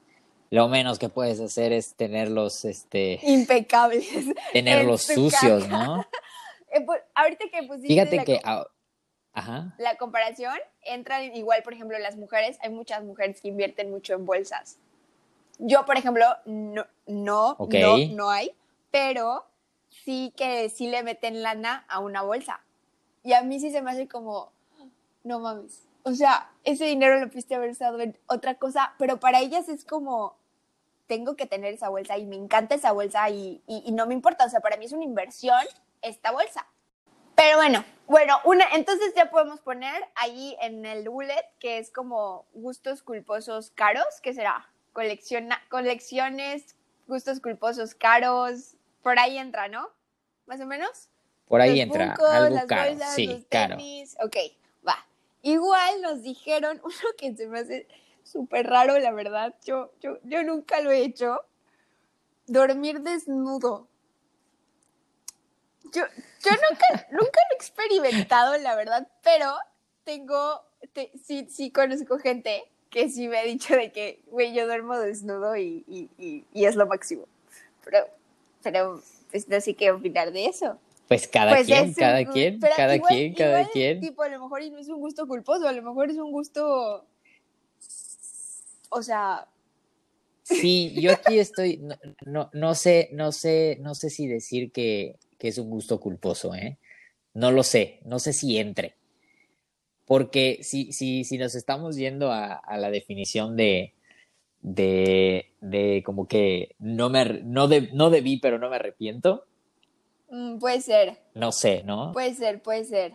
Lo 0.51 0.69
menos 0.69 0.99
que 0.99 1.11
puedes 1.11 1.41
hacer 1.41 1.73
es 1.73 1.95
tenerlos, 1.95 2.65
este... 2.65 3.21
Impecables. 3.23 4.09
Tenerlos 4.53 5.03
sucios, 5.03 5.69
¿no? 5.69 6.05
Eh, 6.71 6.83
pues, 6.85 7.01
ahorita 7.15 7.47
que 7.51 7.63
pusiste 7.63 7.89
Fíjate 7.89 8.25
que... 8.25 8.41
Ajá. 9.33 9.75
La 9.79 9.97
comparación, 9.97 10.53
entran 10.83 11.35
igual, 11.35 11.63
por 11.63 11.73
ejemplo, 11.73 11.99
las 11.99 12.17
mujeres, 12.19 12.59
hay 12.61 12.69
muchas 12.69 13.03
mujeres 13.05 13.41
que 13.41 13.49
invierten 13.49 13.91
mucho 13.91 14.13
en 14.13 14.27
bolsas 14.27 14.79
yo, 15.59 15.85
por 15.85 15.97
ejemplo, 15.97 16.25
no, 16.45 16.87
no, 17.07 17.57
no, 17.59 17.99
no 18.11 18.31
hay, 18.31 18.53
pero 18.91 19.47
sí 19.91 20.33
que 20.37 20.69
sí 20.69 20.89
le 20.89 21.03
meten 21.03 21.43
lana 21.43 21.85
a 21.89 21.99
una 22.01 22.23
bolsa. 22.23 22.61
Y 23.23 23.33
a 23.33 23.43
mí 23.43 23.61
sí 23.61 23.71
se 23.71 23.83
me 23.83 23.91
hace 23.91 24.09
como, 24.09 24.53
no 25.25 25.41
mames. 25.41 25.87
O 26.05 26.15
sea, 26.15 26.51
ese 26.65 26.87
dinero 26.87 27.21
lo 27.21 27.29
pudiste 27.29 27.55
haber 27.55 27.71
usado 27.71 28.01
en 28.01 28.17
otra 28.27 28.55
cosa, 28.55 28.95
pero 28.99 29.21
para 29.21 29.41
ellas 29.41 29.69
es 29.69 29.85
como, 29.85 30.37
tengo 31.07 31.37
que 31.37 31.47
tener 31.47 31.75
esa 31.75 31.89
bolsa 31.89 32.17
y 32.17 32.25
me 32.25 32.37
encanta 32.37 32.75
esa 32.75 32.93
bolsa 32.93 33.29
y, 33.29 33.63
y, 33.67 33.93
no 33.93 34.07
me 34.07 34.15
importa. 34.15 34.45
O 34.45 34.49
sea, 34.49 34.61
para 34.61 34.77
mí 34.77 34.85
es 34.85 34.93
una 34.93 35.05
inversión 35.05 35.61
esta 36.01 36.31
bolsa. 36.31 36.67
Pero 37.35 37.57
bueno, 37.57 37.85
bueno, 38.07 38.39
una, 38.45 38.65
entonces 38.75 39.13
ya 39.15 39.31
podemos 39.31 39.61
poner 39.61 40.05
ahí 40.15 40.57
en 40.61 40.85
el 40.87 41.09
bullet 41.09 41.45
que 41.61 41.79
es 41.79 41.91
como 41.91 42.47
gustos 42.53 43.03
culposos 43.03 43.71
caros, 43.71 44.07
¿qué 44.23 44.35
será? 44.35 44.69
Colecciona, 44.99 45.63
colecciones, 45.71 46.75
gustos 47.07 47.39
culposos 47.39 47.95
caros, 47.95 48.75
por 49.01 49.17
ahí 49.21 49.39
entra, 49.39 49.69
¿no? 49.69 49.89
Más 50.47 50.61
o 50.61 50.67
menos. 50.67 51.09
Por 51.47 51.61
ahí 51.61 51.79
entra, 51.79 52.17
algo 52.29 52.67
caro, 52.67 52.99
sí, 53.15 53.47
caro. 53.49 53.77
Ok, 54.25 54.37
va. 54.87 55.07
Igual 55.43 56.03
nos 56.03 56.23
dijeron 56.23 56.81
uno 56.85 57.09
que 57.17 57.33
se 57.37 57.47
me 57.47 57.61
hace 57.61 57.87
súper 58.25 58.67
raro, 58.67 58.99
la 58.99 59.13
verdad. 59.13 59.55
Yo, 59.65 59.93
yo, 60.01 60.19
yo 60.25 60.43
nunca 60.43 60.81
lo 60.81 60.91
he 60.91 61.03
hecho. 61.05 61.43
Dormir 62.49 63.01
desnudo. 63.03 63.87
Yo, 65.93 66.03
yo 66.43 66.51
nunca, 66.51 67.07
nunca 67.13 67.41
lo 67.51 67.53
he 67.53 67.55
experimentado, 67.55 68.59
la 68.59 68.75
verdad, 68.75 69.07
pero 69.23 69.57
tengo, 70.03 70.61
te- 70.93 71.13
sí, 71.25 71.47
sí 71.49 71.71
conozco 71.71 72.19
gente 72.19 72.69
que 72.91 73.09
sí 73.09 73.29
me 73.29 73.39
ha 73.39 73.45
dicho 73.45 73.75
de 73.75 73.93
que, 73.93 74.21
güey, 74.31 74.55
yo 74.55 74.67
duermo 74.67 74.99
desnudo 74.99 75.57
y, 75.57 75.85
y, 75.89 76.09
y, 76.19 76.45
y 76.53 76.65
es 76.65 76.75
lo 76.77 76.87
máximo. 76.87 77.27
Pero, 77.85 78.07
pero, 78.63 79.03
pues 79.31 79.49
no 79.49 79.61
sé 79.61 79.75
qué 79.75 79.91
opinar 79.91 80.33
de 80.33 80.47
eso. 80.47 80.79
Pues 81.09 81.27
cada 81.29 81.53
Pues 81.53 81.67
quien, 81.67 81.89
es 81.91 81.97
cada 81.97 82.25
quien, 82.25 82.61
cada 82.61 82.97
igual- 82.97 83.09
quien, 83.15 83.35
cada 83.35 83.69
quien. 83.71 84.01
Tipo, 84.01 84.23
a 84.23 84.29
lo 84.29 84.41
mejor 84.43 84.63
y 84.63 84.71
no 84.71 84.79
es 84.79 84.89
un 84.89 85.01
gusto 85.01 85.27
culposo, 85.27 85.67
a 85.67 85.73
lo 85.73 85.83
mejor 85.83 86.11
es 86.11 86.17
un 86.17 86.31
gusto. 86.33 87.05
O 88.91 89.03
sea, 89.03 89.47
Sí, 90.43 90.95
yo 90.99 91.13
aquí 91.13 91.39
estoy, 91.39 91.77
no, 91.77 91.95
no, 92.25 92.49
no 92.55 92.75
sé, 92.75 93.11
no 93.13 93.33
sé, 93.33 93.77
no 93.83 93.95
sé 93.95 94.09
si 94.09 94.27
decir 94.27 94.73
que, 94.73 95.17
que 95.39 95.49
es 95.49 95.59
un 95.59 95.69
gusto 95.69 96.01
culposo, 96.01 96.55
¿eh? 96.55 96.79
No 97.35 97.53
lo 97.53 97.63
sé, 97.63 98.01
no 98.07 98.19
sé 98.19 98.33
si 98.33 98.57
entre. 98.57 98.95
Porque 100.09 100.59
si, 100.63 100.93
si, 100.93 101.23
si 101.25 101.39
nos 101.39 101.55
estamos 101.55 101.95
yendo 101.97 102.33
a, 102.33 102.55
a 102.55 102.77
la 102.79 102.91
definición 102.91 103.57
de, 103.57 103.95
de, 104.63 105.53
de 105.61 106.03
como 106.05 106.27
que 106.27 106.75
no 106.81 107.11
me, 107.11 107.25
no, 107.45 107.69
de- 107.69 107.91
no 107.93 108.11
debí, 108.11 108.39
pero 108.39 108.59
no 108.59 108.71
me 108.71 108.77
arrepiento, 108.77 109.45
mm, 110.31 110.59
puede 110.59 110.81
ser, 110.81 111.19
no 111.35 111.53
sé, 111.53 111.83
¿no? 111.85 112.13
puede 112.13 112.35
ser, 112.35 112.61
puede 112.63 112.85
ser. 112.85 113.13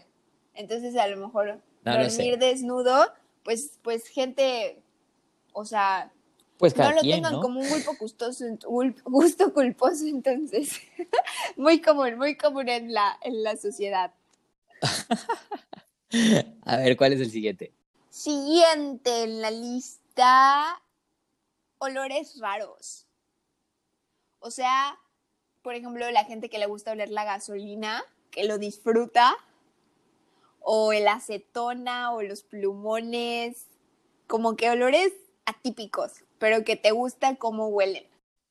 Entonces, 0.54 0.96
a 0.96 1.08
lo 1.08 1.18
mejor 1.18 1.60
No 1.84 1.92
dormir 1.94 2.10
sé. 2.12 2.38
desnudo, 2.38 3.12
pues, 3.44 3.80
pues 3.82 4.08
gente, 4.08 4.80
o 5.52 5.66
sea, 5.66 6.12
Pues 6.60 6.78
no 6.78 6.92
lo 6.92 7.02
quien, 7.02 7.16
tengan 7.16 7.34
¿no? 7.34 7.42
como 7.42 7.60
un 7.60 7.68
gusto 9.04 9.52
culposo, 9.54 10.06
entonces. 10.06 10.80
muy 11.58 11.82
común, 11.82 12.18
muy 12.20 12.38
común 12.38 12.70
en 12.70 12.94
la, 12.94 13.18
en 13.24 13.42
la 13.42 13.58
sociedad. 13.58 14.14
A 16.66 16.78
ver, 16.78 16.96
¿cuál 16.96 17.14
es 17.14 17.22
el 17.22 17.32
siguiente? 17.32 17.74
Siguiente 18.10 19.24
en 19.24 19.42
la 19.42 19.52
lista, 19.52 20.82
olores 21.80 22.40
raros. 22.40 23.08
O 24.40 24.52
sea, 24.52 25.00
por 25.62 25.76
ejemplo, 25.76 26.10
la 26.12 26.26
gente 26.26 26.50
que 26.50 26.60
le 26.60 26.68
gusta 26.68 26.92
oler 26.92 27.10
la 27.10 27.24
gasolina, 27.24 28.04
que 28.30 28.44
lo 28.44 28.58
disfruta, 28.58 29.36
o 30.60 30.94
el 30.94 31.08
acetona 31.08 32.14
o 32.14 32.22
los 32.22 32.44
plumones, 32.44 33.66
como 34.28 34.56
que 34.56 34.70
olores 34.70 35.12
atípicos, 35.46 36.12
pero 36.40 36.64
que 36.64 36.76
te 36.76 36.92
gusta 36.92 37.36
cómo 37.36 37.68
huelen. 37.68 38.06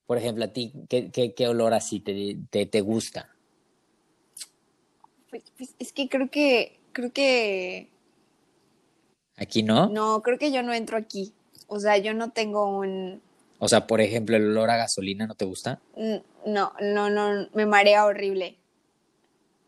Por 0.07 0.19
ejemplo, 0.19 0.45
a 0.45 0.49
ti, 0.49 0.73
¿qué, 0.89 1.11
qué, 1.11 1.35
qué 1.35 1.49
olor 1.49 1.73
así 1.73 2.01
te, 2.01 2.37
te, 2.51 2.67
te 2.67 2.81
gusta? 2.81 3.35
Pues, 5.31 5.45
pues, 5.57 5.75
es 5.79 5.93
que 5.93 6.09
creo 6.09 6.31
que, 6.31 6.82
creo 6.93 7.13
que, 7.13 7.89
¿Aquí 9.37 9.63
no? 9.63 9.89
no, 9.89 10.23
creo 10.23 10.39
que 10.39 10.53
yo 10.53 10.63
no 10.63 10.73
entro 10.73 10.97
aquí. 10.97 11.33
O 11.67 11.81
sea, 11.81 11.97
yo 11.97 12.15
no 12.15 12.31
tengo 12.31 12.79
un, 12.79 13.23
O 13.59 13.69
sea, 13.69 13.87
por 13.87 14.01
ejemplo, 14.01 14.37
el 14.37 14.47
olor 14.51 14.71
a 14.71 14.77
gasolina 14.77 15.27
no 15.27 15.35
te 15.35 15.45
gusta. 15.45 15.81
No, 16.45 16.75
no, 16.81 17.11
no, 17.11 17.49
me 17.55 17.67
marea 17.67 18.05
horrible. 18.05 18.57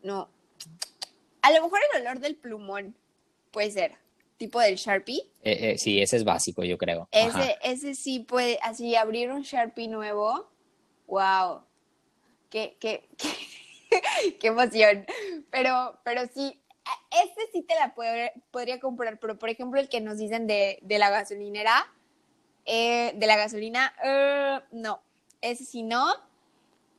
No. 0.03 0.29
A 1.41 1.51
lo 1.51 1.63
mejor 1.63 1.79
el 1.93 2.01
olor 2.01 2.19
del 2.19 2.35
plumón 2.35 2.95
puede 3.51 3.71
ser, 3.71 3.93
tipo 4.37 4.59
del 4.59 4.75
Sharpie. 4.75 5.23
Eh, 5.43 5.71
eh, 5.71 5.77
sí, 5.77 6.01
ese 6.01 6.17
es 6.17 6.23
básico, 6.23 6.63
yo 6.63 6.77
creo. 6.77 7.07
Ese, 7.11 7.57
ese 7.63 7.95
sí 7.95 8.19
puede, 8.19 8.59
así 8.61 8.95
abrir 8.95 9.31
un 9.31 9.41
Sharpie 9.41 9.87
nuevo. 9.87 10.49
Wow. 11.07 11.61
Qué, 12.49 12.77
qué, 12.79 13.07
qué, 13.17 14.31
qué 14.39 14.47
emoción. 14.47 15.05
Pero, 15.49 15.99
pero 16.03 16.21
sí, 16.33 16.59
este 17.11 17.41
sí 17.51 17.61
te 17.61 17.75
la 17.75 17.93
puedo- 17.95 18.31
podría 18.51 18.79
comprar, 18.79 19.19
pero 19.19 19.37
por 19.39 19.49
ejemplo 19.49 19.79
el 19.79 19.89
que 19.89 20.01
nos 20.01 20.17
dicen 20.17 20.47
de, 20.47 20.79
de 20.81 20.97
la 20.99 21.09
gasolinera, 21.09 21.91
eh, 22.65 23.13
de 23.15 23.27
la 23.27 23.35
gasolina, 23.37 23.93
eh, 24.03 24.59
no, 24.71 25.01
ese 25.41 25.65
sí 25.65 25.83
no. 25.83 26.05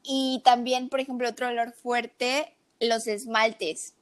Y 0.02 0.40
también, 0.44 0.88
por 0.88 1.00
ejemplo, 1.00 1.28
otro 1.28 1.48
olor 1.48 1.72
fuerte, 1.72 2.54
los 2.78 3.06
esmaltes. 3.08 3.94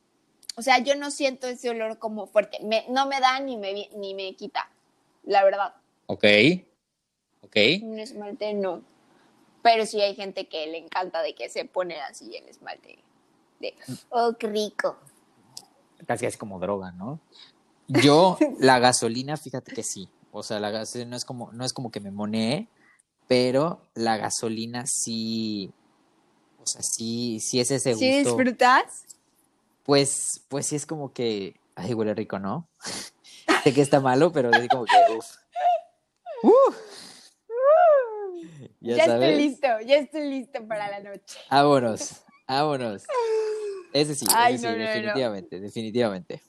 O 0.56 0.62
sea, 0.62 0.78
yo 0.78 0.94
no 0.96 1.10
siento 1.10 1.46
ese 1.48 1.70
olor 1.70 1.98
como 1.98 2.26
fuerte. 2.26 2.58
Me- 2.62 2.84
no 2.90 3.06
me 3.06 3.20
da 3.20 3.40
ni 3.40 3.56
me, 3.56 3.88
ni 3.96 4.14
me 4.14 4.34
quita, 4.36 4.70
la 5.22 5.42
verdad. 5.44 5.74
Ok. 6.06 6.24
Ok. 7.40 7.56
Un 7.82 7.98
esmalte 7.98 8.52
no. 8.52 8.82
Pero 9.62 9.86
sí 9.86 10.00
hay 10.02 10.14
gente 10.14 10.46
que 10.46 10.66
le 10.66 10.76
encanta 10.78 11.22
de 11.22 11.34
que 11.34 11.48
se 11.48 11.64
pone 11.64 11.98
así 12.02 12.36
el 12.36 12.46
esmalte. 12.48 12.98
De, 13.60 13.74
oh, 14.10 14.34
qué 14.38 14.46
rico. 14.48 14.98
Casi 16.06 16.26
es 16.26 16.36
como 16.36 16.58
droga, 16.58 16.92
¿no? 16.92 17.20
Yo, 17.88 18.38
la 18.58 18.78
gasolina, 18.78 19.36
fíjate 19.36 19.72
que 19.72 19.82
sí. 19.82 20.08
O 20.32 20.42
sea, 20.42 20.58
la 20.60 20.70
gasolina 20.70 21.10
no 21.10 21.16
es 21.16 21.24
como, 21.24 21.52
no 21.52 21.64
es 21.64 21.72
como 21.72 21.90
que 21.90 22.00
me 22.00 22.10
monee, 22.10 22.68
pero 23.28 23.80
la 23.94 24.16
gasolina 24.16 24.84
sí. 24.86 25.72
O 26.62 26.66
sea, 26.66 26.82
sí, 26.82 27.40
sí 27.40 27.60
es 27.60 27.70
ese 27.70 27.94
¿Sí 27.94 28.22
gusto. 28.22 28.36
disfrutas? 28.36 29.04
Pues, 29.84 30.42
pues 30.48 30.66
sí 30.66 30.76
es 30.76 30.86
como 30.86 31.12
que. 31.12 31.56
Ay, 31.76 31.94
huele 31.94 32.14
rico, 32.14 32.38
¿no? 32.38 32.68
sé 33.64 33.72
que 33.74 33.80
está 33.82 34.00
malo, 34.00 34.32
pero 34.32 34.50
es 34.50 34.68
como 34.68 34.84
que. 34.84 34.92
Uf. 35.16 35.26
Uf. 36.42 36.76
Ya, 38.80 38.96
Ya, 38.96 39.04
estoy 39.06 39.34
listo, 39.36 39.66
ya 39.86 39.96
estoy 39.96 40.28
listo 40.28 40.66
para 40.66 40.90
la 40.90 41.00
noche. 41.00 41.38
Vámonos, 41.50 42.22
vámonos. 42.46 43.04
Ese 43.94 44.14
sí, 44.16 44.26
Ay, 44.34 44.56
ese 44.56 44.66
no, 44.66 44.72
sí, 44.72 44.78
no, 44.78 44.84
no. 44.84 44.90
definitivamente, 44.90 45.60
definitivamente. 45.60 46.42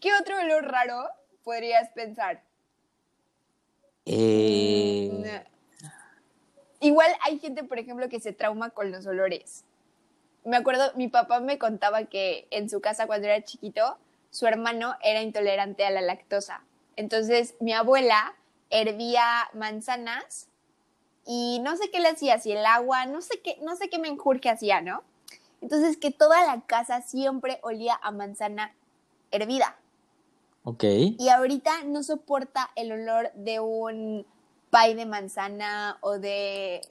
¿Qué 0.00 0.10
otro 0.20 0.36
olor 0.40 0.64
raro 0.64 1.08
podrías 1.44 1.88
pensar? 1.90 2.42
Eh, 4.04 5.08
Mm, 5.12 5.52
Igual 6.80 7.12
hay 7.20 7.38
gente, 7.38 7.62
por 7.62 7.78
ejemplo, 7.78 8.08
que 8.08 8.18
se 8.18 8.32
trauma 8.32 8.70
con 8.70 8.90
los 8.90 9.06
olores. 9.06 9.64
Me 10.44 10.56
acuerdo, 10.56 10.92
mi 10.96 11.06
papá 11.06 11.38
me 11.38 11.56
contaba 11.56 12.06
que 12.06 12.48
en 12.50 12.68
su 12.68 12.80
casa 12.80 13.06
cuando 13.06 13.28
era 13.28 13.44
chiquito, 13.44 13.96
su 14.30 14.48
hermano 14.48 14.96
era 15.04 15.22
intolerante 15.22 15.84
a 15.86 15.90
la 15.90 16.00
lactosa. 16.00 16.64
Entonces, 16.96 17.54
mi 17.60 17.72
abuela 17.72 18.34
hervía 18.70 19.48
manzanas 19.54 20.48
y 21.24 21.60
no 21.62 21.76
sé 21.76 21.88
qué 21.92 22.00
le 22.00 22.08
hacía, 22.08 22.40
si 22.40 22.50
el 22.50 22.66
agua, 22.66 23.06
no 23.06 23.20
sé 23.20 23.40
qué, 23.40 23.58
no 23.62 23.76
sé 23.76 23.88
qué 23.88 24.00
menjurje 24.00 24.48
hacía, 24.50 24.80
¿no? 24.80 25.04
Entonces, 25.62 25.96
que 25.96 26.10
toda 26.10 26.44
la 26.44 26.60
casa 26.62 27.00
siempre 27.00 27.60
olía 27.62 27.98
a 28.02 28.10
manzana 28.10 28.74
hervida. 29.30 29.76
ok. 30.64 30.84
Y 31.18 31.28
ahorita 31.28 31.84
no 31.84 32.02
soporta 32.02 32.70
el 32.76 32.92
olor 32.92 33.32
de 33.34 33.60
un 33.60 34.26
pie 34.70 34.94
de 34.94 35.06
manzana 35.06 35.98
o 36.00 36.18
de, 36.18 36.82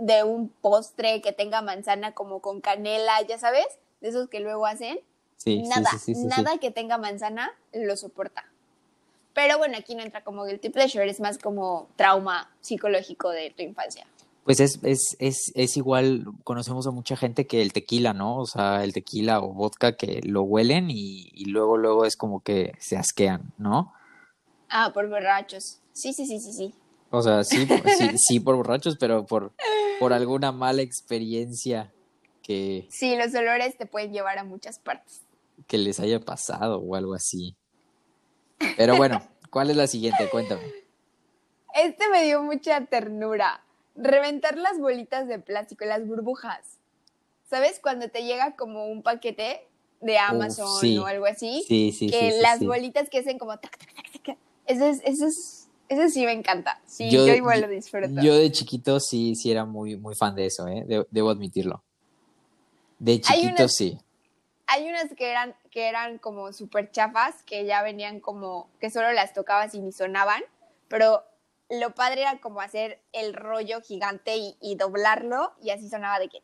de 0.00 0.24
un 0.24 0.48
postre 0.48 1.22
que 1.22 1.32
tenga 1.32 1.62
manzana 1.62 2.12
como 2.12 2.40
con 2.40 2.60
canela, 2.60 3.22
ya 3.22 3.38
sabes, 3.38 3.66
de 4.00 4.08
esos 4.08 4.28
que 4.28 4.40
luego 4.40 4.66
hacen. 4.66 5.00
Sí, 5.36 5.62
nada, 5.62 5.90
sí, 5.90 5.98
sí, 5.98 6.14
sí, 6.14 6.22
sí. 6.22 6.26
nada 6.26 6.58
que 6.58 6.70
tenga 6.70 6.98
manzana 6.98 7.52
lo 7.72 7.96
soporta. 7.96 8.44
Pero 9.34 9.58
bueno, 9.58 9.76
aquí 9.76 9.94
no 9.94 10.02
entra 10.02 10.24
como 10.24 10.44
guilty 10.44 10.70
pleasure, 10.70 11.08
es 11.08 11.20
más 11.20 11.38
como 11.38 11.88
trauma 11.96 12.50
psicológico 12.60 13.30
de 13.30 13.50
tu 13.50 13.62
infancia. 13.62 14.06
Pues 14.46 14.60
es, 14.60 14.78
es, 14.84 15.16
es, 15.18 15.50
es 15.56 15.76
igual, 15.76 16.24
conocemos 16.44 16.86
a 16.86 16.92
mucha 16.92 17.16
gente 17.16 17.48
que 17.48 17.60
el 17.62 17.72
tequila, 17.72 18.14
¿no? 18.14 18.38
O 18.38 18.46
sea, 18.46 18.84
el 18.84 18.92
tequila 18.92 19.40
o 19.40 19.52
vodka 19.52 19.96
que 19.96 20.20
lo 20.22 20.42
huelen 20.42 20.88
y, 20.88 21.30
y 21.34 21.46
luego, 21.46 21.76
luego 21.76 22.04
es 22.04 22.16
como 22.16 22.40
que 22.40 22.72
se 22.78 22.96
asquean, 22.96 23.52
¿no? 23.58 23.92
Ah, 24.70 24.92
por 24.94 25.08
borrachos. 25.08 25.80
Sí, 25.92 26.12
sí, 26.12 26.26
sí, 26.26 26.38
sí, 26.38 26.52
sí. 26.52 26.74
O 27.10 27.22
sea, 27.22 27.42
sí, 27.42 27.66
sí, 27.98 28.10
sí 28.16 28.38
por 28.40 28.54
borrachos, 28.54 28.96
pero 28.96 29.26
por, 29.26 29.52
por 29.98 30.12
alguna 30.12 30.52
mala 30.52 30.80
experiencia 30.82 31.92
que, 32.42 32.86
Sí, 32.88 33.16
los 33.16 33.34
olores 33.34 33.76
te 33.76 33.86
pueden 33.86 34.12
llevar 34.12 34.38
a 34.38 34.44
muchas 34.44 34.78
partes. 34.78 35.22
que 35.66 35.76
les 35.76 35.98
haya 35.98 36.20
pasado 36.20 36.78
o 36.78 36.94
algo 36.94 37.14
así. 37.14 37.56
Pero 38.76 38.96
bueno, 38.96 39.20
¿cuál 39.50 39.70
es 39.70 39.76
la 39.76 39.88
siguiente? 39.88 40.28
Cuéntame. 40.30 40.62
Este 41.74 42.08
me 42.10 42.22
dio 42.22 42.44
mucha 42.44 42.80
ternura. 42.86 43.65
Reventar 43.96 44.56
las 44.58 44.78
bolitas 44.78 45.26
de 45.28 45.38
plástico, 45.38 45.84
las 45.84 46.06
burbujas. 46.06 46.78
¿Sabes? 47.48 47.78
Cuando 47.80 48.08
te 48.08 48.24
llega 48.24 48.56
como 48.56 48.86
un 48.86 49.02
paquete 49.02 49.66
de 50.00 50.18
Amazon 50.18 50.80
sí. 50.80 50.98
o 50.98 51.06
algo 51.06 51.26
así. 51.26 51.64
Sí, 51.66 51.92
sí, 51.92 52.08
que 52.10 52.38
las 52.42 52.60
bolitas 52.64 53.08
que 53.08 53.18
hacen 53.20 53.38
como 53.38 53.56
tac, 53.58 53.78
tac, 53.78 53.94
tac, 53.94 54.22
tac. 54.24 54.36
Ese, 54.66 54.90
es, 54.90 55.00
ese, 55.04 55.26
es, 55.26 55.68
ese 55.88 56.10
sí 56.10 56.24
me 56.26 56.32
encanta. 56.32 56.80
Sí, 56.86 57.08
Yo- 57.10 57.26
yo, 57.26 57.34
igual 57.34 57.60
lo 57.60 57.68
disfruto. 57.68 58.08
Yo 58.20 58.34
de 58.36 58.50
chiquito 58.50 58.98
sí, 59.00 59.34
sí 59.36 59.50
era 59.50 59.64
muy, 59.64 59.96
muy 59.96 60.14
fan 60.16 60.34
de 60.34 60.46
eso, 60.46 60.66
¿eh? 60.66 60.84
De- 60.86 61.06
debo 61.10 61.30
admitirlo. 61.30 61.82
De 62.98 63.12
Hay 63.12 63.20
chiquito 63.20 63.62
unas- 63.62 63.74
sí. 63.74 63.98
hay 64.66 64.88
unas 64.88 65.14
que 65.14 65.30
eran, 65.30 65.54
que 65.70 65.88
eran 65.88 66.18
como 66.18 66.52
súper 66.52 66.90
chafas, 66.90 67.42
que 67.44 67.64
ya 67.64 67.82
venían 67.82 68.18
como, 68.20 68.68
que 68.80 68.90
solo 68.90 69.12
las 69.12 69.32
tocabas 69.32 69.74
y 69.74 69.80
ni 69.80 69.92
sonaban, 69.92 70.42
pero 70.88 71.22
lo 71.68 71.94
padre 71.94 72.22
era 72.22 72.38
como 72.40 72.60
hacer 72.60 73.00
el 73.12 73.34
rollo 73.34 73.80
gigante 73.80 74.36
y, 74.60 74.74
doblarlo 74.76 75.52
y 75.62 75.70
así 75.70 75.88
sonaba 75.88 76.18
de 76.18 76.28
que... 76.28 76.42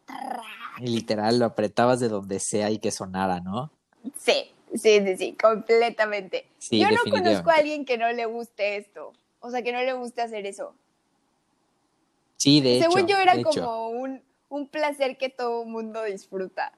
Y 0.78 0.86
literal 0.88 1.38
lo 1.38 1.46
apretabas 1.46 2.00
de 2.00 2.08
donde 2.08 2.40
sea 2.40 2.70
y 2.70 2.78
que 2.78 2.90
sonara, 2.90 3.40
¿no? 3.40 3.70
Sí, 4.16 4.50
sí, 4.74 5.00
sí, 5.04 5.16
sí, 5.16 5.36
completamente. 5.40 6.46
Yo 6.70 6.90
no 6.90 7.10
conozco 7.10 7.50
a 7.50 7.54
alguien 7.54 7.84
que 7.84 7.98
no 7.98 8.10
le 8.12 8.26
guste 8.26 8.76
esto, 8.76 9.12
o 9.40 9.50
sea, 9.50 9.62
que 9.62 9.72
no 9.72 9.80
le 9.82 9.92
guste 9.92 10.22
hacer 10.22 10.46
eso. 10.46 10.74
Sí, 12.36 12.60
de 12.60 12.78
hecho. 12.78 12.90
Según 12.90 13.06
yo 13.06 13.18
era 13.18 13.40
como 13.42 13.88
un, 13.88 14.20
un 14.48 14.66
placer 14.66 15.16
que 15.16 15.28
todo 15.28 15.64
mundo 15.64 16.02
disfruta. 16.02 16.72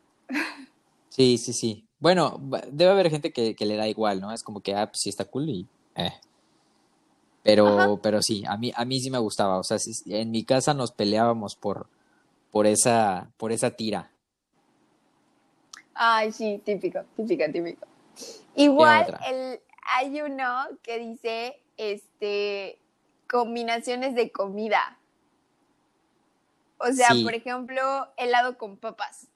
Sí, 1.09 1.39
sí, 1.39 1.53
sí. 1.53 1.85
Bueno, 1.99 2.39
debe 2.71 2.91
haber 2.91 3.09
gente 3.09 3.33
que, 3.33 3.57
le 3.59 3.77
da 3.77 3.89
igual, 3.89 4.21
¿no? 4.21 4.33
Es 4.33 4.43
como 4.43 4.61
que, 4.61 4.75
ah, 4.75 4.91
pues 4.91 5.01
sí 5.01 5.09
está 5.09 5.25
cool 5.25 5.49
y... 5.49 5.67
Eh. 5.95 6.13
Pero, 7.45 8.01
pero 8.03 8.23
sí, 8.23 8.43
a 8.49 8.57
mí, 8.57 8.73
a 8.75 8.87
mí 8.87 8.99
sí 9.01 9.11
me 9.11 9.19
gustaba. 9.19 9.59
O 9.59 9.63
sea, 9.63 9.77
en 10.07 10.31
mi 10.31 10.45
casa 10.45 10.73
nos 10.73 10.93
peleábamos 10.93 11.57
por, 11.57 11.89
por, 12.51 12.67
esa, 12.67 13.31
por 13.37 13.53
esa 13.53 13.71
tira. 13.73 14.11
Ay, 15.93 16.33
sí, 16.33 16.61
típico, 16.65 17.01
típico, 17.15 17.45
típico. 17.53 17.87
Igual 18.57 19.19
el, 19.29 19.61
hay 19.83 20.23
uno 20.23 20.67
que 20.83 20.99
dice 20.99 21.61
este 21.77 22.79
combinaciones 23.29 24.15
de 24.15 24.33
comida. 24.33 24.99
O 26.79 26.91
sea, 26.93 27.11
por 27.23 27.35
ejemplo, 27.35 28.09
helado 28.17 28.57
con 28.57 28.79
papas. 28.79 29.29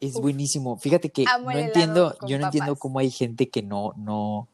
Es 0.00 0.14
buenísimo. 0.14 0.76
Fíjate 0.76 1.10
que 1.10 1.24
no 1.24 1.50
entiendo, 1.50 2.14
yo 2.26 2.38
no 2.38 2.46
entiendo 2.46 2.76
cómo 2.76 2.98
hay 2.98 3.10
gente 3.10 3.48
que 3.48 3.62
no, 3.62 3.94
no, 3.96 4.48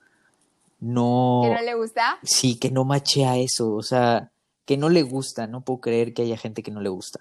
no. 0.81 1.43
¿Que 1.45 1.55
no 1.55 1.63
le 1.63 1.75
gusta? 1.75 2.19
Sí, 2.23 2.59
que 2.59 2.71
no 2.71 2.85
machea 2.85 3.37
eso, 3.37 3.75
o 3.75 3.83
sea, 3.83 4.31
que 4.65 4.77
no 4.77 4.89
le 4.89 5.03
gusta, 5.03 5.47
no 5.47 5.63
puedo 5.63 5.81
creer 5.81 6.15
que 6.15 6.23
haya 6.23 6.37
gente 6.37 6.63
que 6.63 6.71
no 6.71 6.81
le 6.81 6.89
gusta. 6.89 7.21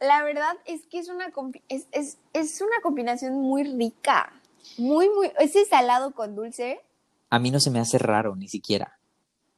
La 0.00 0.22
verdad 0.24 0.56
es 0.64 0.86
que 0.86 0.98
es 0.98 1.08
una, 1.08 1.32
es, 1.68 1.86
es, 1.92 2.18
es 2.32 2.60
una 2.60 2.80
combinación 2.82 3.34
muy 3.34 3.64
rica, 3.64 4.32
muy, 4.78 5.08
muy, 5.08 5.30
ese 5.38 5.64
salado 5.64 6.12
con 6.12 6.34
dulce. 6.34 6.80
A 7.30 7.38
mí 7.38 7.50
no 7.50 7.60
se 7.60 7.70
me 7.70 7.78
hace 7.78 7.98
raro, 7.98 8.34
ni 8.36 8.48
siquiera. 8.48 8.98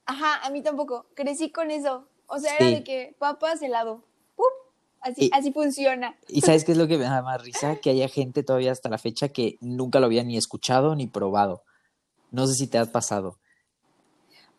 Ajá, 0.06 0.44
a 0.44 0.50
mí 0.50 0.62
tampoco, 0.62 1.06
crecí 1.14 1.50
con 1.50 1.70
eso, 1.70 2.06
o 2.26 2.38
sea, 2.38 2.56
era 2.56 2.66
de 2.66 2.84
que 2.84 3.14
papas, 3.18 3.62
helado. 3.62 4.02
Así, 5.04 5.28
así 5.34 5.52
funciona. 5.52 6.16
¿Y 6.28 6.40
sabes 6.40 6.64
qué 6.64 6.72
es 6.72 6.78
lo 6.78 6.88
que 6.88 6.96
me 6.96 7.04
da 7.04 7.20
más 7.20 7.42
risa? 7.42 7.76
Que 7.76 7.90
haya 7.90 8.08
gente 8.08 8.42
todavía 8.42 8.72
hasta 8.72 8.88
la 8.88 8.96
fecha 8.96 9.28
que 9.28 9.58
nunca 9.60 10.00
lo 10.00 10.06
había 10.06 10.24
ni 10.24 10.38
escuchado 10.38 10.96
ni 10.96 11.06
probado. 11.06 11.62
No 12.30 12.46
sé 12.46 12.54
si 12.54 12.66
te 12.66 12.78
has 12.78 12.88
pasado. 12.88 13.38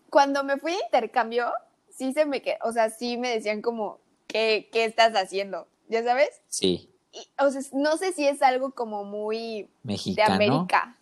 Cuando 0.09 0.43
me 0.43 0.57
fui 0.57 0.71
de 0.71 0.79
intercambio, 0.85 1.51
sí 1.89 2.13
se 2.13 2.25
me 2.25 2.41
quedó, 2.41 2.57
o 2.63 2.71
sea, 2.71 2.89
sí 2.89 3.17
me 3.17 3.29
decían 3.29 3.61
como, 3.61 3.99
¿qué, 4.27 4.69
qué 4.71 4.85
estás 4.85 5.13
haciendo? 5.13 5.67
¿Ya 5.87 6.03
sabes? 6.03 6.29
Sí. 6.47 6.89
o 7.39 7.49
sea, 7.49 7.61
no 7.73 7.97
sé 7.97 8.11
si 8.11 8.27
es 8.27 8.41
algo 8.41 8.71
como 8.71 9.03
muy 9.03 9.69
Mexicano. 9.83 10.37
de 10.37 10.45
América. 10.45 10.97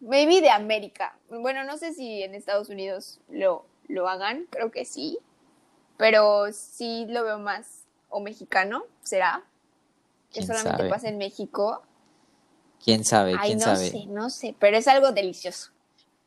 Maybe 0.00 0.40
de 0.40 0.50
América. 0.50 1.18
Bueno, 1.28 1.64
no 1.64 1.76
sé 1.76 1.92
si 1.92 2.22
en 2.22 2.34
Estados 2.34 2.68
Unidos 2.68 3.20
lo, 3.28 3.66
lo 3.88 4.08
hagan, 4.08 4.46
creo 4.50 4.70
que 4.70 4.84
sí. 4.84 5.18
Pero 5.96 6.52
sí 6.52 7.06
lo 7.08 7.24
veo 7.24 7.38
más 7.38 7.86
o 8.08 8.20
mexicano, 8.20 8.84
¿será? 9.02 9.44
Que 10.32 10.46
solamente 10.46 10.88
pasa 10.88 11.08
en 11.08 11.18
México. 11.18 11.82
¿Quién 12.82 13.04
sabe? 13.04 13.36
¿Quién 13.42 13.58
no 13.58 13.64
sabe? 13.64 13.90
sé, 13.90 14.06
no 14.06 14.30
sé, 14.30 14.54
pero 14.58 14.76
es 14.76 14.88
algo 14.88 15.12
delicioso. 15.12 15.70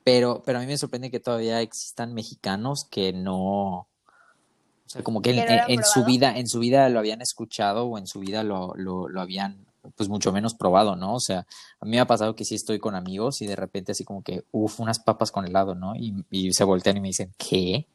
Pero, 0.03 0.41
pero 0.45 0.57
a 0.57 0.61
mí 0.61 0.67
me 0.67 0.77
sorprende 0.77 1.11
que 1.11 1.19
todavía 1.19 1.61
existan 1.61 2.13
mexicanos 2.13 2.85
que 2.85 3.13
no, 3.13 3.87
o 4.91 4.93
sea, 4.93 5.03
como 5.03 5.21
que 5.21 5.29
en, 5.29 5.83
su 5.83 6.03
vida, 6.03 6.35
en 6.35 6.47
su 6.47 6.59
vida 6.59 6.89
lo 6.89 6.99
habían 6.99 7.21
escuchado 7.21 7.85
o 7.85 7.97
en 7.97 8.07
su 8.07 8.19
vida 8.19 8.43
lo, 8.43 8.73
lo, 8.75 9.07
lo, 9.07 9.21
habían, 9.21 9.65
pues 9.95 10.09
mucho 10.09 10.33
menos 10.33 10.55
probado, 10.55 10.95
¿no? 10.95 11.13
O 11.13 11.19
sea, 11.19 11.45
a 11.79 11.85
mí 11.85 11.91
me 11.91 11.99
ha 11.99 12.07
pasado 12.07 12.35
que 12.35 12.45
sí 12.45 12.55
estoy 12.55 12.79
con 12.79 12.95
amigos 12.95 13.41
y 13.41 13.47
de 13.47 13.55
repente 13.55 13.91
así 13.91 14.03
como 14.03 14.23
que, 14.23 14.43
uff, 14.51 14.79
unas 14.79 14.99
papas 14.99 15.31
con 15.31 15.45
helado, 15.45 15.75
¿no? 15.75 15.95
Y, 15.95 16.25
y 16.29 16.51
se 16.51 16.63
voltean 16.63 16.97
y 16.97 17.01
me 17.01 17.07
dicen, 17.09 17.31
¿qué? 17.37 17.87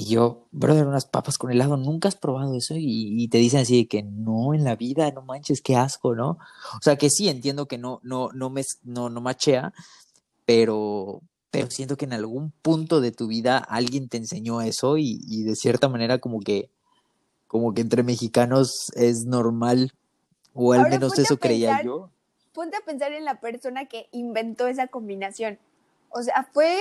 Y 0.00 0.04
yo, 0.04 0.46
brother, 0.52 0.86
unas 0.86 1.06
papas 1.06 1.38
con 1.38 1.50
helado, 1.50 1.76
¿nunca 1.76 2.06
has 2.06 2.14
probado 2.14 2.54
eso? 2.54 2.76
Y, 2.76 3.20
y, 3.20 3.26
te 3.26 3.38
dicen 3.38 3.62
así 3.62 3.78
de 3.78 3.88
que 3.88 4.04
no, 4.04 4.54
en 4.54 4.62
la 4.62 4.76
vida, 4.76 5.10
no 5.10 5.22
manches, 5.22 5.60
qué 5.60 5.74
asco, 5.74 6.14
¿no? 6.14 6.38
O 6.74 6.80
sea, 6.80 6.94
que 6.94 7.10
sí, 7.10 7.28
entiendo 7.28 7.66
que 7.66 7.78
no, 7.78 7.98
no, 8.04 8.28
no 8.32 8.48
me, 8.48 8.62
no, 8.84 9.10
no 9.10 9.20
machea, 9.20 9.72
pero, 10.46 11.20
pero 11.50 11.68
siento 11.72 11.96
que 11.96 12.04
en 12.04 12.12
algún 12.12 12.52
punto 12.62 13.00
de 13.00 13.10
tu 13.10 13.26
vida 13.26 13.58
alguien 13.58 14.08
te 14.08 14.18
enseñó 14.18 14.62
eso 14.62 14.98
y, 14.98 15.42
de 15.42 15.56
cierta 15.56 15.88
manera 15.88 16.18
como 16.18 16.38
que, 16.38 16.70
como 17.48 17.74
que 17.74 17.80
entre 17.80 18.04
mexicanos 18.04 18.92
es 18.94 19.24
normal, 19.24 19.90
o 20.54 20.74
al 20.74 20.88
menos 20.90 21.18
eso 21.18 21.40
creía 21.40 21.82
yo. 21.82 22.12
Ponte 22.52 22.76
a 22.76 22.84
pensar 22.84 23.10
en 23.10 23.24
la 23.24 23.40
persona 23.40 23.86
que 23.86 24.06
inventó 24.12 24.68
esa 24.68 24.86
combinación. 24.86 25.58
O 26.10 26.22
sea, 26.22 26.48
fue 26.52 26.78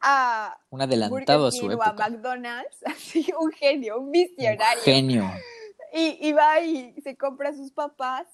a 0.00 0.58
un 0.70 0.80
adelantado 0.80 1.46
a 1.46 1.52
su 1.52 1.70
época. 1.70 1.90
O 1.90 2.02
a 2.02 2.08
McDonald's, 2.08 2.78
así 2.86 3.26
un 3.38 3.52
genio, 3.52 4.00
un 4.00 4.10
visionario. 4.10 4.78
Un 4.78 4.84
genio. 4.84 5.30
Y, 5.92 6.28
y 6.28 6.32
va 6.32 6.60
y 6.60 6.94
se 7.02 7.16
compra 7.16 7.52
sus 7.52 7.72
papas 7.72 8.26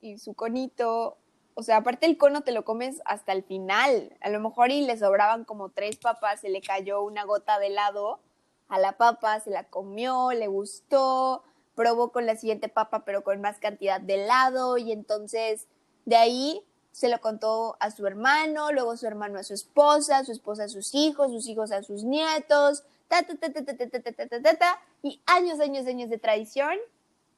y 0.00 0.18
su 0.18 0.34
conito 0.34 1.18
o 1.54 1.62
sea, 1.62 1.78
aparte 1.78 2.06
el 2.06 2.16
cono 2.16 2.42
te 2.42 2.52
lo 2.52 2.64
comes 2.64 3.02
hasta 3.04 3.32
el 3.32 3.42
final. 3.42 4.16
A 4.22 4.30
lo 4.30 4.40
mejor 4.40 4.70
y 4.70 4.80
le 4.80 4.96
sobraban 4.96 5.44
como 5.44 5.68
tres 5.68 5.96
papas, 5.96 6.40
se 6.40 6.48
le 6.48 6.62
cayó 6.62 7.02
una 7.02 7.24
gota 7.24 7.58
de 7.58 7.66
helado 7.66 8.20
a 8.68 8.78
la 8.78 8.96
papa, 8.96 9.40
se 9.40 9.50
la 9.50 9.64
comió, 9.64 10.30
le 10.30 10.46
gustó, 10.46 11.42
probó 11.74 12.12
con 12.12 12.24
la 12.24 12.36
siguiente 12.36 12.68
papa 12.68 13.04
pero 13.04 13.24
con 13.24 13.40
más 13.40 13.58
cantidad 13.58 14.00
de 14.00 14.24
helado 14.24 14.78
y 14.78 14.92
entonces 14.92 15.66
de 16.04 16.16
ahí 16.16 16.64
se 16.92 17.08
lo 17.08 17.20
contó 17.20 17.76
a 17.80 17.90
su 17.90 18.06
hermano, 18.06 18.72
luego 18.72 18.96
su 18.96 19.06
hermano 19.06 19.38
a 19.38 19.42
su 19.42 19.54
esposa, 19.54 20.24
su 20.24 20.32
esposa 20.32 20.64
a 20.64 20.68
sus 20.68 20.94
hijos, 20.94 21.30
sus 21.30 21.48
hijos 21.48 21.72
a 21.72 21.82
sus 21.82 22.04
nietos, 22.04 22.82
ta, 23.08 23.22
ta, 23.22 23.34
ta, 23.36 23.52
ta, 23.52 23.64
ta, 23.64 23.76
ta, 23.76 23.88
ta, 23.88 24.12
ta, 24.12 24.40
ta, 24.40 24.54
ta, 24.58 24.80
y 25.02 25.20
años, 25.26 25.60
años, 25.60 25.86
años 25.86 26.10
de 26.10 26.18
tradición, 26.18 26.76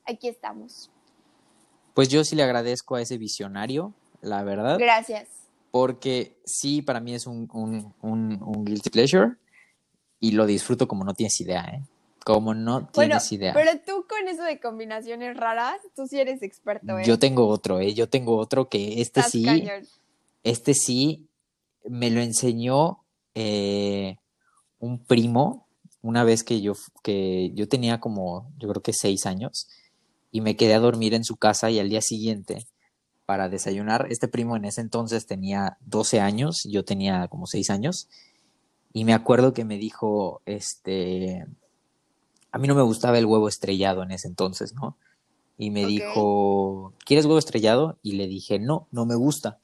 aquí 0.05 0.29
estamos. 0.29 0.91
Pues 1.95 2.09
yo 2.09 2.25
sí 2.25 2.37
le 2.37 2.43
agradezco 2.43 2.97
a 2.97 3.03
ese 3.03 3.19
visionario 3.19 3.93
la 4.23 4.43
verdad. 4.45 4.79
Gracias. 4.79 5.29
Porque 5.71 6.39
sí, 6.45 6.81
para 6.81 7.01
mí 7.01 7.15
es 7.15 7.27
un, 7.27 7.49
un, 7.53 7.93
un, 8.01 8.65
guilty 8.65 8.91
pleasure 8.91 9.33
y 10.21 10.33
lo 10.33 10.47
disfruto 10.47 10.87
como 10.89 11.05
no 11.05 11.15
tienes 11.15 11.39
idea, 11.41 11.63
¿eh? 11.65 11.83
Como 12.25 12.55
no 12.55 12.87
tienes 12.89 13.33
idea. 13.33 13.53
Pero 13.53 13.71
tú 13.85 14.07
con 14.09 14.29
eso 14.29 14.45
de 14.45 14.61
combinaciones 14.61 15.37
raras, 15.37 15.81
tú 15.97 16.07
sí 16.07 16.21
eres 16.21 16.43
experto, 16.43 16.99
¿eh? 16.99 17.05
Yo 17.05 17.19
tengo 17.19 17.49
otro, 17.49 17.81
¿eh? 17.81 17.95
Yo 17.95 18.09
tengo 18.09 18.37
otro 18.37 18.69
que 18.69 19.01
este 19.01 19.23
sí, 19.23 19.69
este 20.45 20.75
sí 20.75 21.27
me 21.85 22.11
lo 22.11 22.21
enseñó 22.21 23.05
eh, 23.35 24.17
un 24.79 25.05
primo 25.05 25.67
una 26.01 26.25
vez 26.25 26.45
que 26.45 26.61
yo, 26.61 26.75
que 27.03 27.51
yo 27.55 27.69
tenía 27.69 28.01
como, 28.01 28.53
yo 28.59 28.69
creo 28.69 28.83
que 28.83 28.93
seis 28.93 29.27
años 29.27 29.69
y 30.31 30.41
me 30.41 30.57
quedé 30.57 30.75
a 30.75 30.81
dormir 30.81 31.15
en 31.15 31.25
su 31.25 31.37
casa 31.37 31.71
y 31.71 31.79
al 31.79 31.89
día 31.89 32.01
siguiente 32.01 32.67
para 33.27 33.49
desayunar. 33.49 34.07
Este 34.11 34.29
primo 34.29 34.57
en 34.57 34.65
ese 34.65 34.81
entonces 34.81 35.27
tenía 35.27 35.79
12 35.87 36.21
años, 36.21 36.65
yo 36.69 36.85
tenía 36.85 37.29
como 37.29 37.47
6 37.47 37.71
años, 37.71 38.09
y 38.93 39.05
me 39.05 39.15
acuerdo 39.15 39.55
que 39.55 39.65
me 39.65 39.79
dijo, 39.79 40.43
este, 40.45 41.47
a 42.53 42.59
mí 42.59 42.69
no 42.69 42.75
me 42.75 42.83
gustaba 42.83 43.19
el 43.19 43.27
huevo 43.27 43.49
estrellado 43.49 44.03
en 44.03 44.13
ese 44.13 44.29
entonces, 44.29 44.75
¿no? 44.75 44.97
Y 45.57 45.71
me 45.71 45.87
dijo, 45.87 46.93
¿quieres 47.05 47.25
huevo 47.25 47.39
estrellado? 47.39 47.99
Y 48.03 48.13
le 48.13 48.27
dije, 48.27 48.59
no, 48.59 48.89
no 48.91 49.07
me 49.07 49.15
gusta. 49.15 49.59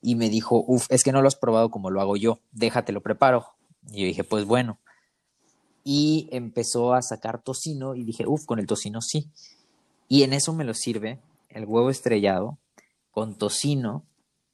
Y 0.00 0.14
me 0.14 0.30
dijo, 0.30 0.64
uff, 0.66 0.86
es 0.88 1.02
que 1.02 1.12
no 1.12 1.20
lo 1.20 1.28
has 1.28 1.36
probado 1.36 1.70
como 1.70 1.90
lo 1.90 2.00
hago 2.00 2.16
yo, 2.16 2.40
déjate 2.52 2.92
lo 2.92 3.02
preparo. 3.02 3.46
Y 3.92 4.00
yo 4.00 4.06
dije, 4.06 4.24
pues 4.24 4.46
bueno. 4.46 4.78
Y 5.84 6.28
empezó 6.32 6.94
a 6.94 7.02
sacar 7.02 7.42
tocino 7.42 7.94
y 7.94 8.04
dije, 8.04 8.26
uff, 8.26 8.46
con 8.46 8.58
el 8.58 8.66
tocino 8.66 9.00
sí. 9.02 9.30
Y 10.08 10.22
en 10.22 10.32
eso 10.32 10.52
me 10.54 10.64
lo 10.64 10.72
sirve 10.74 11.20
el 11.50 11.66
huevo 11.66 11.90
estrellado 11.90 12.58
con 13.10 13.36
tocino 13.36 14.04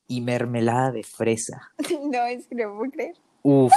y 0.09 0.21
mermelada 0.23 0.91
de 0.91 1.05
fresa. 1.05 1.73
No, 2.11 2.25
es 2.25 2.47
que 2.47 2.55
no 2.55 2.77
puedo 2.77 2.91
creer. 2.91 3.17
Uf, 3.43 3.73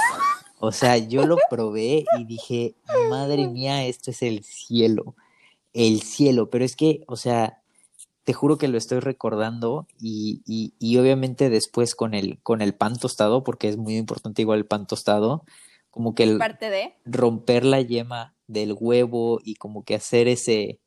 o 0.60 0.72
sea, 0.72 0.98
yo 0.98 1.26
lo 1.26 1.38
probé 1.48 2.04
y 2.18 2.24
dije, 2.26 2.74
madre 3.08 3.48
mía, 3.48 3.86
esto 3.86 4.10
es 4.10 4.20
el 4.22 4.44
cielo, 4.44 5.16
el 5.72 6.02
cielo, 6.02 6.50
pero 6.50 6.66
es 6.66 6.76
que, 6.76 7.02
o 7.06 7.16
sea, 7.16 7.62
te 8.24 8.34
juro 8.34 8.58
que 8.58 8.68
lo 8.68 8.76
estoy 8.76 9.00
recordando 9.00 9.88
y, 9.98 10.42
y, 10.46 10.74
y 10.78 10.98
obviamente 10.98 11.48
después 11.48 11.94
con 11.94 12.12
el, 12.12 12.38
con 12.42 12.60
el 12.60 12.74
pan 12.74 12.98
tostado, 12.98 13.42
porque 13.42 13.70
es 13.70 13.78
muy 13.78 13.96
importante 13.96 14.42
igual 14.42 14.58
el 14.58 14.66
pan 14.66 14.86
tostado, 14.86 15.44
como 15.90 16.14
que 16.14 16.24
el 16.24 16.36
Parte 16.36 16.68
de? 16.68 16.94
romper 17.06 17.64
la 17.64 17.80
yema 17.80 18.34
del 18.46 18.76
huevo 18.78 19.40
y 19.42 19.54
como 19.54 19.82
que 19.82 19.94
hacer 19.94 20.28
ese, 20.28 20.78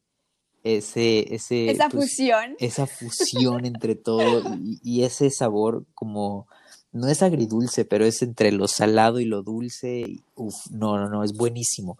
ese, 0.63 1.33
ese 1.33 1.71
Esa 1.71 1.89
pues, 1.89 2.11
fusión. 2.11 2.55
esa 2.59 2.85
fusión 2.85 3.65
entre 3.65 3.95
todo 3.95 4.55
y, 4.61 4.79
y 4.83 5.03
ese 5.03 5.31
sabor 5.31 5.85
como 5.95 6.47
no 6.93 7.07
es 7.07 7.21
agridulce, 7.23 7.85
pero 7.85 8.05
es 8.05 8.21
entre 8.21 8.51
lo 8.51 8.67
salado 8.67 9.19
y 9.19 9.25
lo 9.25 9.41
dulce. 9.43 9.99
y, 10.07 10.23
Uf, 10.35 10.55
no, 10.71 10.97
no, 10.97 11.09
no, 11.09 11.23
es 11.23 11.33
buenísimo. 11.33 11.97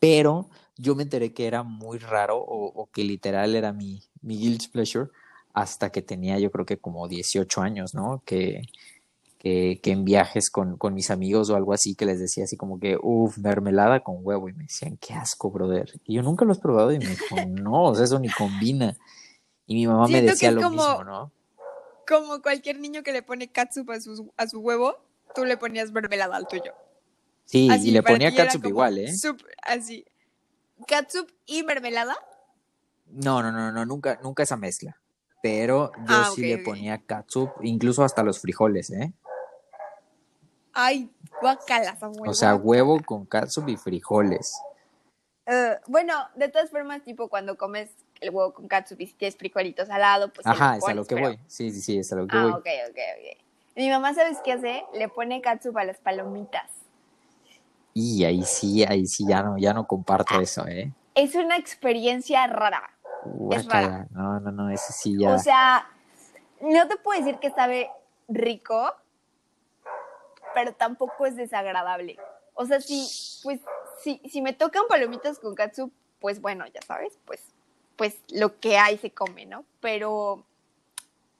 Pero 0.00 0.48
yo 0.76 0.94
me 0.94 1.04
enteré 1.04 1.32
que 1.32 1.46
era 1.46 1.62
muy 1.62 1.98
raro 1.98 2.38
o, 2.38 2.66
o 2.66 2.86
que 2.90 3.04
literal 3.04 3.54
era 3.54 3.72
mi, 3.72 4.02
mi 4.22 4.36
guilty 4.38 4.68
pleasure 4.68 5.10
hasta 5.54 5.90
que 5.90 6.00
tenía 6.02 6.38
yo 6.38 6.50
creo 6.50 6.64
que 6.66 6.78
como 6.78 7.06
18 7.08 7.60
años, 7.60 7.94
¿no? 7.94 8.22
Que, 8.24 8.62
que, 9.38 9.80
que 9.82 9.90
en 9.90 10.04
viajes 10.04 10.50
con, 10.50 10.76
con 10.78 10.94
mis 10.94 11.10
amigos 11.10 11.50
o 11.50 11.56
algo 11.56 11.72
así 11.74 11.94
que 11.94 12.06
les 12.06 12.18
decía 12.18 12.44
así 12.44 12.56
como 12.56 12.80
que, 12.80 12.96
uff, 13.00 13.36
mermelada 13.38 14.00
con 14.00 14.16
huevo 14.22 14.48
y 14.48 14.54
me 14.54 14.64
decían, 14.64 14.96
qué 14.98 15.12
asco, 15.14 15.50
brother. 15.50 16.00
Y 16.06 16.14
yo 16.14 16.22
nunca 16.22 16.44
lo 16.44 16.52
has 16.52 16.58
probado 16.58 16.90
y 16.92 16.98
me 16.98 17.06
dijo, 17.10 17.36
no, 17.48 17.84
o 17.90 17.94
sea, 17.94 18.04
eso 18.04 18.18
ni 18.18 18.28
combina. 18.30 18.96
Y 19.66 19.74
mi 19.74 19.86
mamá 19.86 20.04
me 20.04 20.14
Siento 20.14 20.30
decía 20.32 20.50
lo 20.52 20.62
como- 20.62 20.76
mismo, 20.76 21.04
¿no? 21.04 21.30
Como 22.12 22.42
cualquier 22.42 22.78
niño 22.78 23.02
que 23.02 23.10
le 23.12 23.22
pone 23.22 23.50
catsup 23.50 23.90
a 23.90 23.98
su, 23.98 24.30
a 24.36 24.46
su 24.46 24.60
huevo, 24.60 24.98
tú 25.34 25.46
le 25.46 25.56
ponías 25.56 25.92
mermelada 25.92 26.36
al 26.36 26.46
tuyo. 26.46 26.74
Sí, 27.46 27.70
Así, 27.70 27.88
y 27.88 27.90
le 27.92 28.02
ponía 28.02 28.30
como 28.52 28.68
igual, 28.68 28.98
¿eh? 28.98 29.10
así. 29.62 30.04
Catsup 30.86 31.30
y 31.46 31.62
mermelada. 31.62 32.14
No, 33.06 33.42
no, 33.42 33.50
no, 33.50 33.72
no, 33.72 33.86
nunca, 33.86 34.20
nunca 34.22 34.42
esa 34.42 34.58
mezcla. 34.58 35.00
Pero 35.42 35.90
yo 35.96 36.02
Ah, 36.06 36.30
sí 36.34 36.42
le 36.42 36.58
ponía 36.58 36.98
catsup, 36.98 37.50
incluso 37.62 38.04
hasta 38.04 38.22
los 38.22 38.40
frijoles, 38.40 38.90
¿eh? 38.90 39.14
Ay, 40.74 41.10
guacala, 41.40 41.96
Samuel. 41.96 42.28
O 42.30 42.34
sea, 42.34 42.54
huevo 42.56 43.00
con 43.02 43.24
catsup 43.24 43.70
y 43.70 43.78
frijoles. 43.78 44.54
Eh, 45.46 45.78
bueno, 45.86 46.14
de 46.36 46.50
todas 46.50 46.70
formas, 46.70 47.02
tipo 47.04 47.28
cuando 47.28 47.56
comes 47.56 47.90
el 48.22 48.30
huevo 48.30 48.54
con 48.54 48.68
catsup 48.68 49.00
y 49.00 49.06
si 49.06 49.14
tienes 49.14 49.36
frijolitos 49.36 49.90
al 49.90 50.00
lado, 50.00 50.32
pues 50.32 50.46
Ajá, 50.46 50.76
es 50.76 50.84
a 50.88 50.94
lo 50.94 51.04
que 51.04 51.14
pero- 51.16 51.28
voy. 51.28 51.38
Sí, 51.48 51.70
sí, 51.72 51.80
sí, 51.80 51.98
es 51.98 52.12
a 52.12 52.16
lo 52.16 52.26
que 52.26 52.36
Ah, 52.36 52.42
voy. 52.44 52.52
ok, 52.52 52.66
ok, 52.90 52.98
ok. 53.18 53.38
Mi 53.76 53.88
mamá, 53.90 54.14
¿sabes 54.14 54.38
qué 54.44 54.52
hace? 54.52 54.84
Le 54.94 55.08
pone 55.08 55.40
catsup 55.40 55.76
a 55.78 55.84
las 55.84 55.98
palomitas. 55.98 56.70
Y 57.94 58.24
ahí 58.24 58.42
sí, 58.44 58.84
ahí 58.84 59.06
sí 59.06 59.24
ya 59.28 59.42
no, 59.42 59.58
ya 59.58 59.74
no 59.74 59.86
comparto 59.86 60.34
Ah. 60.38 60.42
eso, 60.42 60.66
¿eh? 60.66 60.92
Es 61.14 61.34
una 61.34 61.56
experiencia 61.56 62.46
rara. 62.46 62.90
Guácala. 63.24 64.06
No, 64.10 64.40
no, 64.40 64.50
no, 64.52 64.70
ese 64.70 64.92
sí 64.92 65.16
ya. 65.18 65.34
O 65.34 65.38
sea, 65.38 65.86
no 66.60 66.88
te 66.88 66.96
puedo 66.96 67.20
decir 67.20 67.38
que 67.38 67.50
sabe 67.50 67.90
rico, 68.28 68.94
pero 70.54 70.72
tampoco 70.74 71.26
es 71.26 71.36
desagradable. 71.36 72.18
O 72.54 72.66
sea, 72.66 72.80
si, 72.80 73.06
pues, 73.42 73.60
si, 74.02 74.20
si 74.28 74.42
me 74.42 74.52
tocan 74.52 74.82
palomitas 74.88 75.38
con 75.38 75.54
katsup, 75.54 75.92
pues 76.20 76.40
bueno, 76.40 76.64
ya 76.72 76.80
sabes, 76.82 77.18
pues, 77.24 77.40
pues 78.02 78.16
lo 78.32 78.58
que 78.58 78.78
hay 78.78 78.98
se 78.98 79.12
come, 79.12 79.46
¿no? 79.46 79.64
Pero, 79.80 80.44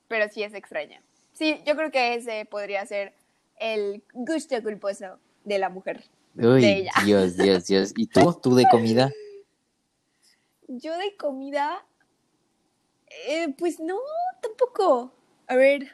pero 0.06 0.28
sí 0.32 0.44
es 0.44 0.54
extraña. 0.54 1.02
Sí, 1.32 1.60
yo 1.66 1.74
creo 1.74 1.90
que 1.90 2.14
ese 2.14 2.44
podría 2.44 2.86
ser 2.86 3.14
el 3.58 4.00
gusto 4.12 4.62
culposo 4.62 5.18
de 5.42 5.58
la 5.58 5.70
mujer. 5.70 6.04
Uy, 6.36 6.60
de 6.60 6.76
ella. 6.76 6.92
Dios, 7.04 7.36
Dios, 7.36 7.66
Dios. 7.66 7.92
¿Y 7.96 8.06
tú? 8.06 8.38
¿Tú 8.40 8.54
de 8.54 8.64
comida? 8.70 9.10
Yo 10.68 10.96
de 10.98 11.16
comida, 11.16 11.84
eh, 13.26 13.52
pues 13.58 13.80
no, 13.80 13.98
tampoco. 14.40 15.12
A 15.48 15.56
ver. 15.56 15.90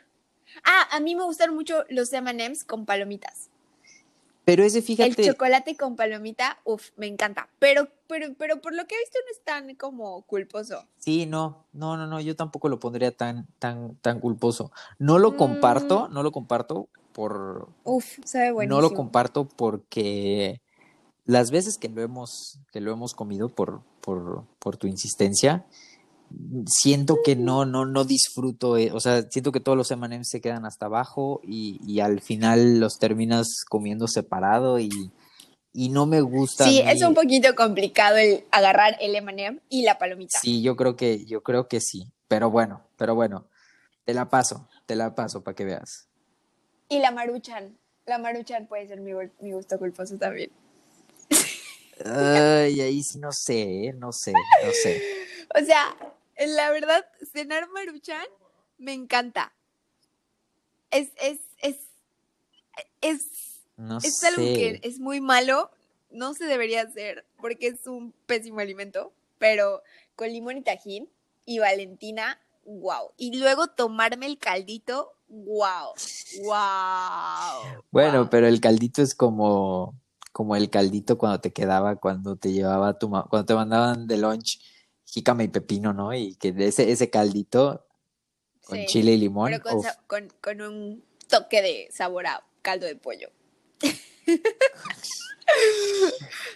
Ah, 0.64 0.86
a 0.90 1.00
mí 1.00 1.14
me 1.14 1.24
gustan 1.24 1.54
mucho 1.54 1.86
los 1.88 2.12
M&M's 2.12 2.62
con 2.62 2.84
palomitas. 2.84 3.47
Pero 4.48 4.64
ese, 4.64 4.78
El 4.78 4.84
fíjate, 4.84 5.26
chocolate 5.26 5.76
con 5.76 5.94
palomita, 5.94 6.58
uff, 6.64 6.88
me 6.96 7.06
encanta. 7.06 7.50
Pero, 7.58 7.86
pero, 8.06 8.28
pero 8.38 8.62
por 8.62 8.74
lo 8.74 8.86
que 8.86 8.94
he 8.94 8.98
visto 8.98 9.18
no 9.22 9.30
es 9.30 9.44
tan 9.44 9.74
como 9.74 10.22
culposo. 10.22 10.86
sí, 10.96 11.26
no, 11.26 11.66
no, 11.74 11.98
no, 11.98 12.06
no, 12.06 12.18
yo 12.18 12.34
tampoco 12.34 12.70
lo 12.70 12.80
pondría 12.80 13.14
tan, 13.14 13.46
tan, 13.58 13.96
tan 13.96 14.20
culposo. 14.20 14.72
No 14.98 15.18
lo 15.18 15.36
comparto, 15.36 16.08
no 16.08 16.22
lo 16.22 16.32
comparto 16.32 16.88
por, 17.12 17.68
Uf, 17.84 18.20
sabe 18.24 18.52
buenísimo. 18.52 18.80
no 18.80 18.88
lo 18.88 18.94
comparto 18.94 19.46
porque 19.46 20.62
las 21.26 21.50
veces 21.50 21.76
que 21.76 21.90
lo 21.90 22.00
hemos, 22.00 22.58
que 22.72 22.80
lo 22.80 22.90
hemos 22.90 23.12
comido 23.12 23.50
por, 23.50 23.82
por, 24.00 24.46
por 24.60 24.78
tu 24.78 24.86
insistencia, 24.86 25.66
siento 26.66 27.18
que 27.24 27.36
no, 27.36 27.64
no, 27.64 27.86
no 27.86 28.04
disfruto, 28.04 28.76
eh, 28.76 28.90
o 28.92 29.00
sea, 29.00 29.22
siento 29.22 29.52
que 29.52 29.60
todos 29.60 29.76
los 29.76 29.90
M&M's 29.90 30.28
se 30.28 30.40
quedan 30.40 30.64
hasta 30.64 30.86
abajo 30.86 31.40
y, 31.42 31.80
y 31.86 32.00
al 32.00 32.20
final 32.20 32.80
los 32.80 32.98
terminas 32.98 33.64
comiendo 33.68 34.08
separado 34.08 34.78
y, 34.78 34.90
y 35.72 35.88
no 35.90 36.06
me 36.06 36.20
gusta. 36.20 36.64
Sí, 36.64 36.80
es 36.84 37.02
un 37.02 37.14
poquito 37.14 37.54
complicado 37.54 38.16
el 38.16 38.44
agarrar 38.50 38.96
el 39.00 39.14
M&M 39.14 39.60
y 39.68 39.82
la 39.82 39.98
palomita. 39.98 40.38
Sí, 40.40 40.62
yo 40.62 40.76
creo 40.76 40.96
que, 40.96 41.24
yo 41.24 41.42
creo 41.42 41.68
que 41.68 41.80
sí, 41.80 42.12
pero 42.26 42.50
bueno, 42.50 42.82
pero 42.96 43.14
bueno, 43.14 43.46
te 44.04 44.14
la 44.14 44.28
paso, 44.28 44.68
te 44.86 44.96
la 44.96 45.14
paso 45.14 45.42
para 45.42 45.54
que 45.54 45.64
veas. 45.64 46.08
Y 46.88 46.98
la 47.00 47.10
maruchan. 47.10 47.78
La 48.06 48.18
maruchan 48.18 48.66
puede 48.66 48.88
ser 48.88 49.00
mi, 49.00 49.12
mi 49.40 49.52
gusto 49.52 49.78
culposo 49.78 50.16
también. 50.16 50.50
Ay, 52.04 52.80
ahí 52.80 53.02
sí 53.02 53.18
no 53.18 53.32
sé, 53.32 53.88
¿eh? 53.88 53.92
no 53.92 54.12
sé, 54.12 54.32
no 54.32 54.72
sé. 54.82 55.02
O 55.58 55.64
sea, 55.64 55.96
la 56.46 56.70
verdad, 56.70 57.04
cenar 57.32 57.68
maruchan 57.70 58.26
me 58.78 58.92
encanta. 58.92 59.52
Es, 60.90 61.10
es, 61.20 61.40
es, 61.58 61.76
es, 63.00 63.22
No 63.76 63.98
es 63.98 64.16
sé. 64.18 64.28
algo 64.28 64.44
que 64.44 64.80
es 64.82 65.00
muy 65.00 65.20
malo, 65.20 65.70
no 66.10 66.34
se 66.34 66.46
debería 66.46 66.82
hacer 66.82 67.26
porque 67.40 67.66
es 67.68 67.86
un 67.86 68.12
pésimo 68.26 68.60
alimento, 68.60 69.12
pero 69.38 69.82
con 70.16 70.28
limón 70.28 70.58
y 70.58 70.62
tajín 70.62 71.08
y 71.44 71.58
Valentina, 71.58 72.40
wow. 72.64 73.12
Y 73.16 73.38
luego 73.38 73.68
tomarme 73.68 74.26
el 74.26 74.38
caldito, 74.38 75.12
wow, 75.28 75.94
wow. 76.44 77.82
Bueno, 77.90 78.20
wow. 78.20 78.28
pero 78.30 78.46
el 78.46 78.60
caldito 78.60 79.02
es 79.02 79.14
como, 79.14 79.94
como 80.32 80.56
el 80.56 80.70
caldito 80.70 81.18
cuando 81.18 81.40
te 81.40 81.52
quedaba, 81.52 81.96
cuando 81.96 82.36
te 82.36 82.52
llevaba 82.52 82.98
tu 82.98 83.10
cuando 83.10 83.44
te 83.44 83.54
mandaban 83.54 84.06
de 84.06 84.18
lunch 84.18 84.60
jícama 85.08 85.42
y 85.42 85.48
pepino, 85.48 85.92
¿no? 85.92 86.14
Y 86.14 86.34
que 86.36 86.52
de 86.52 86.68
ese, 86.68 86.90
ese 86.90 87.10
caldito 87.10 87.86
con 88.64 88.78
Sí, 88.78 88.86
chile 88.86 89.12
y 89.12 89.16
limón. 89.18 89.50
Pero 89.50 89.62
con, 89.62 89.82
con, 90.06 90.28
con 90.40 90.60
un 90.60 91.04
toque 91.28 91.62
de 91.62 91.88
sabor 91.90 92.26
a 92.26 92.44
caldo 92.62 92.86
de 92.86 92.96
pollo. 92.96 93.30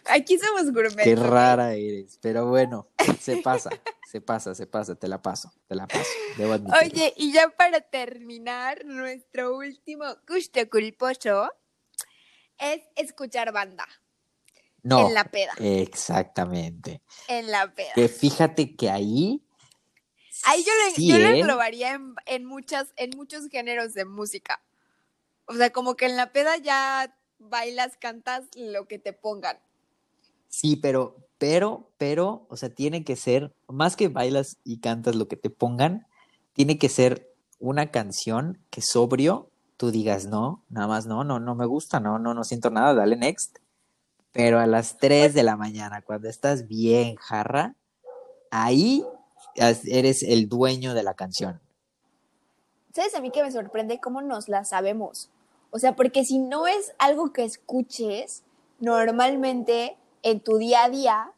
Aquí 0.05 0.39
somos 0.39 0.71
gourmet. 0.71 1.03
qué 1.03 1.17
rara 1.17 1.75
eres. 1.75 2.19
Pero 2.21 2.47
bueno, 2.47 2.87
se 3.19 3.39
pasa, 3.39 3.71
se 4.07 4.21
pasa, 4.21 4.55
se 4.55 4.67
pasa, 4.67 4.95
te 4.95 5.09
la 5.09 5.23
paso, 5.23 5.51
te 5.67 5.75
la 5.75 5.87
paso. 5.87 6.11
Debo. 6.37 6.59
Oye, 6.83 7.15
y 7.17 7.33
ya 7.33 7.49
para 7.49 7.81
terminar, 7.81 8.85
nuestro 8.85 9.57
último 9.57 10.05
gusto 10.29 10.61
culposo 10.69 11.51
es 12.59 12.83
escuchar 12.97 13.51
banda 13.53 13.89
no, 14.83 15.09
en 15.09 15.15
la 15.15 15.25
peda. 15.25 15.53
exactamente. 15.59 17.03
En 17.29 17.51
la 17.51 17.73
peda. 17.75 17.93
Que 17.95 18.09
fíjate 18.09 18.75
que 18.77 18.91
ahí. 18.91 19.43
Ahí 20.45 20.65
yo 20.65 20.73
lo, 20.73 20.95
sí, 20.95 21.09
yo 21.09 21.19
lo 21.19 21.29
¿eh? 21.29 21.39
englobaría 21.39 21.95
en, 21.95 22.15
en, 22.27 22.45
muchas, 22.45 22.93
en 22.97 23.11
muchos 23.17 23.49
géneros 23.49 23.95
de 23.95 24.05
música. 24.05 24.61
O 25.47 25.55
sea, 25.55 25.71
como 25.71 25.95
que 25.95 26.07
en 26.07 26.17
la 26.17 26.33
peda 26.33 26.57
ya 26.57 27.17
bailas, 27.39 27.97
cantas 27.97 28.45
lo 28.57 28.87
que 28.87 28.99
te 28.99 29.13
pongan. 29.13 29.59
Sí, 30.49 30.77
pero, 30.77 31.17
pero, 31.39 31.91
pero, 31.99 32.47
o 32.49 32.57
sea, 32.57 32.71
tiene 32.71 33.05
que 33.05 33.17
ser, 33.17 33.55
más 33.69 33.97
que 33.97 34.09
bailas 34.09 34.59
y 34.65 34.81
cantas 34.81 35.15
lo 35.15 35.29
que 35.29 35.37
te 35.37 35.51
pongan, 35.51 36.07
tiene 36.53 36.79
que 36.79 36.89
ser 36.89 37.33
una 37.59 37.91
canción 37.91 38.59
que 38.71 38.83
sobrio 38.83 39.53
tú 39.83 39.91
digas, 39.91 40.27
no, 40.27 40.65
nada 40.69 40.87
más 40.87 41.07
no, 41.07 41.25
no, 41.25 41.41
no 41.41 41.57
me 41.57 41.67
gusta, 41.67 41.99
no, 41.99 42.17
no, 42.17 42.35
no 42.35 42.45
siento 42.45 42.71
nada, 42.71 42.95
dale 42.95 43.17
next. 43.17 43.59
Pero 44.33 44.59
a 44.59 44.67
las 44.67 44.99
3 44.99 45.35
de 45.35 45.43
la 45.43 45.57
mañana, 45.57 46.03
cuando 46.03 46.29
estás 46.29 46.67
bien 46.67 47.17
jarra, 47.17 47.75
ahí 48.51 49.05
eres 49.55 50.23
el 50.23 50.49
dueño 50.49 50.95
de 50.95 51.03
la 51.03 51.15
canción. 51.15 51.61
¿Sabes 52.95 53.15
a 53.15 53.21
mí 53.21 53.31
que 53.31 53.43
me 53.43 53.51
sorprende 53.51 54.01
cómo 54.01 54.23
nos 54.23 54.49
la 54.49 54.65
sabemos? 54.65 55.31
O 55.71 55.79
sea, 55.79 55.97
porque 55.97 56.25
si 56.25 56.39
no 56.39 56.67
es 56.67 56.95
algo 56.99 57.33
que 57.33 57.45
escuches 57.45 58.43
normalmente 58.81 59.97
en 60.23 60.41
tu 60.41 60.59
día 60.59 60.85
a 60.85 60.91
día, 60.91 61.33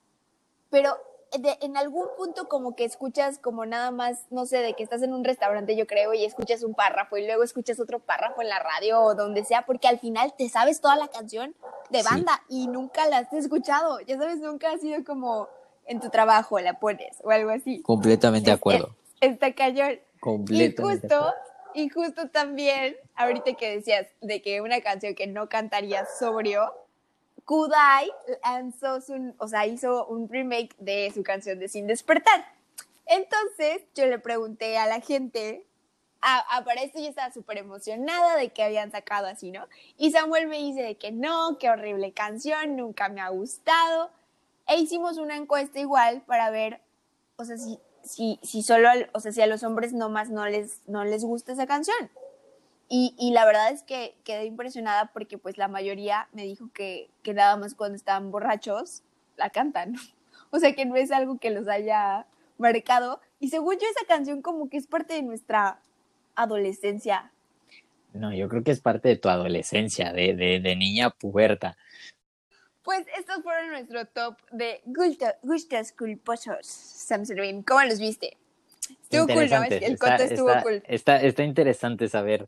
pero 0.71 0.97
de- 1.39 1.59
en 1.61 1.77
algún 1.77 2.07
punto 2.17 2.49
como 2.49 2.75
que 2.77 2.85
escuchas 2.85 3.39
como 3.39 3.67
nada 3.67 3.91
más, 3.91 4.27
no 4.31 4.47
sé, 4.47 4.59
de 4.59 4.75
que 4.75 4.83
estás 4.83 5.03
en 5.03 5.13
un 5.13 5.25
restaurante, 5.25 5.77
yo 5.77 5.87
creo, 5.87 6.15
y 6.15 6.25
escuchas 6.25 6.63
un 6.63 6.75
párrafo 6.75 7.17
y 7.17 7.27
luego 7.27 7.43
escuchas 7.43 7.81
otro 7.81 7.99
párrafo 8.01 8.43
en 8.43 8.49
la 8.49 8.59
radio 8.59 9.01
o 9.01 9.15
donde 9.15 9.45
sea, 9.45 9.65
porque 9.67 9.89
al 9.89 9.99
final 9.99 10.35
te 10.37 10.49
sabes 10.49 10.81
toda 10.81 10.97
la 10.97 11.09
canción 11.09 11.55
de 11.91 12.03
Sí. 12.03 12.09
banda 12.11 12.43
y 12.49 12.67
nunca 12.69 13.07
la 13.09 13.19
has 13.19 13.33
escuchado. 13.33 14.01
Ya 14.01 14.17
sabes, 14.19 14.39
nunca 14.39 14.71
ha 14.73 14.79
sido 14.79 15.05
como 15.05 15.49
en 15.87 16.01
tu 16.01 16.09
trabajo 16.11 16.59
la 16.61 16.79
pones 16.81 17.19
o 17.23 17.31
algo 17.31 17.51
así. 17.51 17.83
Completamente 17.83 18.51
de 18.51 18.55
acuerdo. 18.57 18.95
Está 19.21 19.53
cañón. 19.55 19.93
Y 19.93 20.21
Completamente. 20.21 21.07
de 21.07 21.17
justo, 21.17 21.35
y 21.75 21.89
justo 21.91 22.29
también, 22.31 22.97
ahorita 23.17 23.53
que 23.55 23.77
decías 23.77 24.07
de 24.23 24.41
que 24.41 24.61
una 24.63 24.81
canción 24.81 25.15
que 25.15 25.27
no 25.27 25.49
cantaría 25.49 26.07
sobrio, 26.07 26.73
Kudai 27.45 28.11
lanzó 28.43 29.01
su, 29.01 29.35
o 29.39 29.49
sea, 29.49 29.67
hizo 29.67 30.07
un 30.07 30.29
remake 30.29 30.75
de 30.79 31.11
su 31.15 31.23
canción 31.23 31.59
de 31.59 31.69
Sin 31.69 31.87
Despertar. 31.87 32.47
Entonces 33.07 33.83
yo 33.95 34.07
le 34.07 34.19
pregunté 34.19 34.79
a 34.79 34.87
la 34.87 35.01
gente, 35.01 35.67
a, 36.23 36.65
para 36.65 36.83
esto 36.83 36.99
estaba 36.99 37.31
súper 37.33 37.59
emocionada 37.59 38.37
de 38.37 38.51
que 38.51 38.63
habían 38.63 38.91
sacado 38.91 39.27
así, 39.27 39.51
¿no? 39.51 39.67
Y 39.99 40.11
Samuel 40.11 40.47
me 40.47 40.59
dice 40.59 40.83
de 40.83 40.97
que 40.97 41.13
no, 41.13 41.59
qué 41.59 41.69
horrible 41.69 42.13
canción, 42.13 42.77
nunca 42.77 43.11
me 43.11 43.21
ha 43.21 43.29
gustado. 43.29 44.11
E 44.67 44.77
hicimos 44.77 45.19
una 45.19 45.37
encuesta 45.37 45.79
igual 45.79 46.23
para 46.23 46.49
ver, 46.49 46.81
o 47.37 47.45
sea, 47.45 47.59
si, 47.59 47.79
si, 48.03 48.41
si 48.43 48.63
solo, 48.63 48.89
o 49.13 49.21
sea, 49.21 49.33
si 49.33 49.43
a 49.43 49.47
los 49.47 49.63
hombres 49.63 49.93
nomás 49.93 50.31
no 50.31 50.47
les, 50.47 50.81
no 50.87 51.05
les 51.05 51.25
gusta 51.25 51.53
esa 51.53 51.67
canción. 51.67 52.11
Y, 52.89 53.15
y, 53.19 53.33
la 53.33 53.47
verdad 53.47 53.73
es 53.73 53.83
que 53.83 54.15
quedé 54.25 54.45
impresionada 54.45 55.11
porque 55.13 55.39
pues 55.39 55.57
la 55.57 55.69
mayoría 55.69 56.29
me 56.33 56.45
dijo 56.45 56.71
que, 56.73 57.09
que 57.23 57.33
nada 57.33 57.57
más 57.57 57.75
cuando 57.75 57.97
están 57.97 58.31
borrachos 58.31 59.03
la 59.37 59.51
cantan. 59.51 59.95
O 60.51 60.61
sea 60.61 60.73
que 60.73 60.85
no 60.85 60.95
es 60.95 61.11
algo 61.11 61.39
que 61.39 61.51
los 61.51 61.67
haya 61.67 62.29
marcado. 62.59 63.21
Y 63.41 63.49
según 63.49 63.75
yo 63.75 63.89
esa 63.91 64.07
canción 64.07 64.41
como 64.41 64.71
que 64.71 64.77
es 64.77 64.87
parte 64.87 65.15
de 65.15 65.23
nuestra 65.23 65.81
adolescencia. 66.37 67.33
No, 68.13 68.33
yo 68.33 68.49
creo 68.49 68.63
que 68.63 68.71
es 68.71 68.81
parte 68.81 69.09
de 69.09 69.17
tu 69.17 69.29
adolescencia, 69.29 70.13
de, 70.13 70.35
de, 70.35 70.61
de 70.61 70.77
niña 70.77 71.11
puberta. 71.11 71.77
Pues 72.85 73.05
estos 73.19 73.43
fueron 73.43 73.71
nuestro 73.71 74.07
top 74.07 74.37
de 74.53 74.83
gustos 74.85 75.91
culposos, 75.93 76.67
Sam 76.67 77.25
¿Cómo 77.67 77.83
los 77.83 77.99
viste? 77.99 78.37
Estuvo 79.03 79.27
cool, 79.27 79.49
¿no? 79.49 79.65
El 79.65 79.99
conto 79.99 80.23
estuvo 80.23 80.53
cool. 80.63 80.83
Está, 80.87 81.21
está 81.23 81.43
interesante 81.43 82.09
saber 82.09 82.47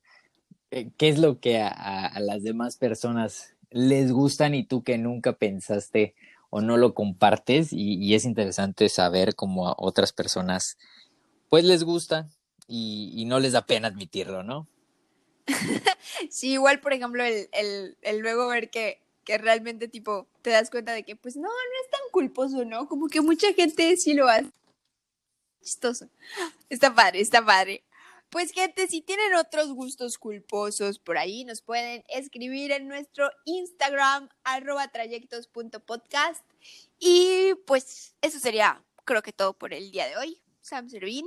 eh, 0.71 0.91
qué 0.97 1.09
es 1.09 1.19
lo 1.19 1.41
que 1.41 1.61
a, 1.61 2.19
las 2.21 2.43
demás 2.43 2.77
personas 2.77 3.55
les 3.71 4.11
gustan 4.11 4.55
y 4.55 4.65
tú 4.65 4.83
que 4.83 4.99
nunca 4.99 5.35
pensaste 5.35 6.15
o 6.51 6.61
no 6.61 6.77
lo 6.77 6.95
compartes 6.95 7.69
y, 7.73 8.15
es 8.15 8.25
interesante 8.25 8.89
saber 8.89 9.35
cómo 9.35 9.69
a 9.69 9.75
otras 9.79 10.13
personas 10.13 10.79
pues 11.49 11.65
les 11.65 11.85
gusta 11.85 12.29
y, 12.67 13.25
no 13.27 13.39
les 13.39 13.53
da 13.53 13.67
pena 13.67 13.89
admitirlo, 13.89 14.43
¿no? 14.43 14.67
sí, 16.31 16.53
igual 16.53 16.81
por 16.81 16.93
ejemplo 16.93 17.23
el, 17.23 17.49
el, 18.03 18.19
luego 18.19 18.49
ver 18.49 18.71
que, 18.71 19.01
que 19.25 19.39
realmente 19.39 19.87
tipo 19.87 20.27
te 20.43 20.51
das 20.51 20.71
cuenta 20.71 20.93
de 20.93 21.05
que 21.05 21.15
pues 21.15 21.37
no, 21.37 21.43
no 21.43 21.49
es 21.49 21.91
tan 21.91 22.01
culposo, 22.11 22.65
¿no? 22.65 22.89
Como 22.89 23.07
que 23.07 23.21
mucha 23.21 23.53
gente 23.53 23.97
sí 23.97 24.15
lo 24.15 24.29
hace. 24.29 24.51
Chistoso. 25.63 26.09
Está 26.71 26.95
padre, 26.95 27.21
está 27.21 27.45
padre. 27.45 27.83
Pues 28.37 28.53
gente, 28.53 28.87
si 28.87 29.01
tienen 29.01 29.35
otros 29.35 29.73
gustos 29.73 30.19
culposos 30.19 30.99
por 30.99 31.17
ahí, 31.17 31.47
nos 31.47 31.63
pueden 31.63 32.05
escribir 32.07 32.71
en 32.71 32.87
nuestro 32.87 33.31
Instagram, 33.47 34.29
arroba 34.45 34.89
trayectos.podcast. 34.89 36.45
Y 36.99 37.55
pues 37.67 38.15
eso 38.21 38.39
sería, 38.39 38.85
creo 39.07 39.23
que 39.23 39.33
todo 39.33 39.55
por 39.55 39.73
el 39.73 39.91
día 39.91 40.07
de 40.07 40.19
hoy. 40.19 40.39
Sam 40.61 40.91
Servín. 40.91 41.25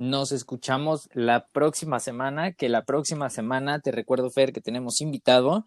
Nos 0.00 0.32
escuchamos 0.32 1.08
la 1.12 1.46
próxima 1.46 2.00
semana, 2.00 2.50
que 2.50 2.68
la 2.68 2.84
próxima 2.84 3.30
semana, 3.30 3.78
te 3.78 3.92
recuerdo 3.92 4.28
Fer, 4.28 4.52
que 4.52 4.60
tenemos 4.60 5.00
invitado. 5.00 5.64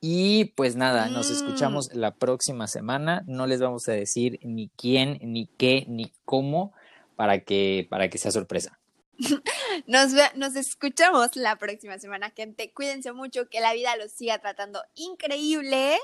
Y 0.00 0.44
pues 0.54 0.76
nada, 0.76 1.08
nos 1.08 1.28
mm. 1.28 1.32
escuchamos 1.32 1.92
la 1.92 2.14
próxima 2.14 2.68
semana. 2.68 3.24
No 3.26 3.48
les 3.48 3.60
vamos 3.60 3.88
a 3.88 3.92
decir 3.94 4.38
ni 4.44 4.68
quién, 4.76 5.18
ni 5.22 5.48
qué, 5.48 5.86
ni 5.88 6.12
cómo, 6.24 6.72
para 7.16 7.40
que, 7.40 7.88
para 7.90 8.08
que 8.08 8.18
sea 8.18 8.30
sorpresa. 8.30 8.78
Nos, 9.86 10.12
nos 10.34 10.56
escuchamos 10.56 11.36
la 11.36 11.56
próxima 11.56 11.98
semana, 11.98 12.30
gente. 12.30 12.72
Cuídense 12.72 13.12
mucho, 13.12 13.48
que 13.48 13.60
la 13.60 13.72
vida 13.72 13.96
los 13.96 14.12
siga 14.12 14.38
tratando 14.38 14.82
increíble 14.94 15.98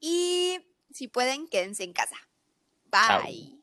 y 0.00 0.58
si 0.92 1.08
pueden, 1.08 1.48
quédense 1.48 1.84
en 1.84 1.92
casa. 1.92 2.16
Bye. 2.90 3.57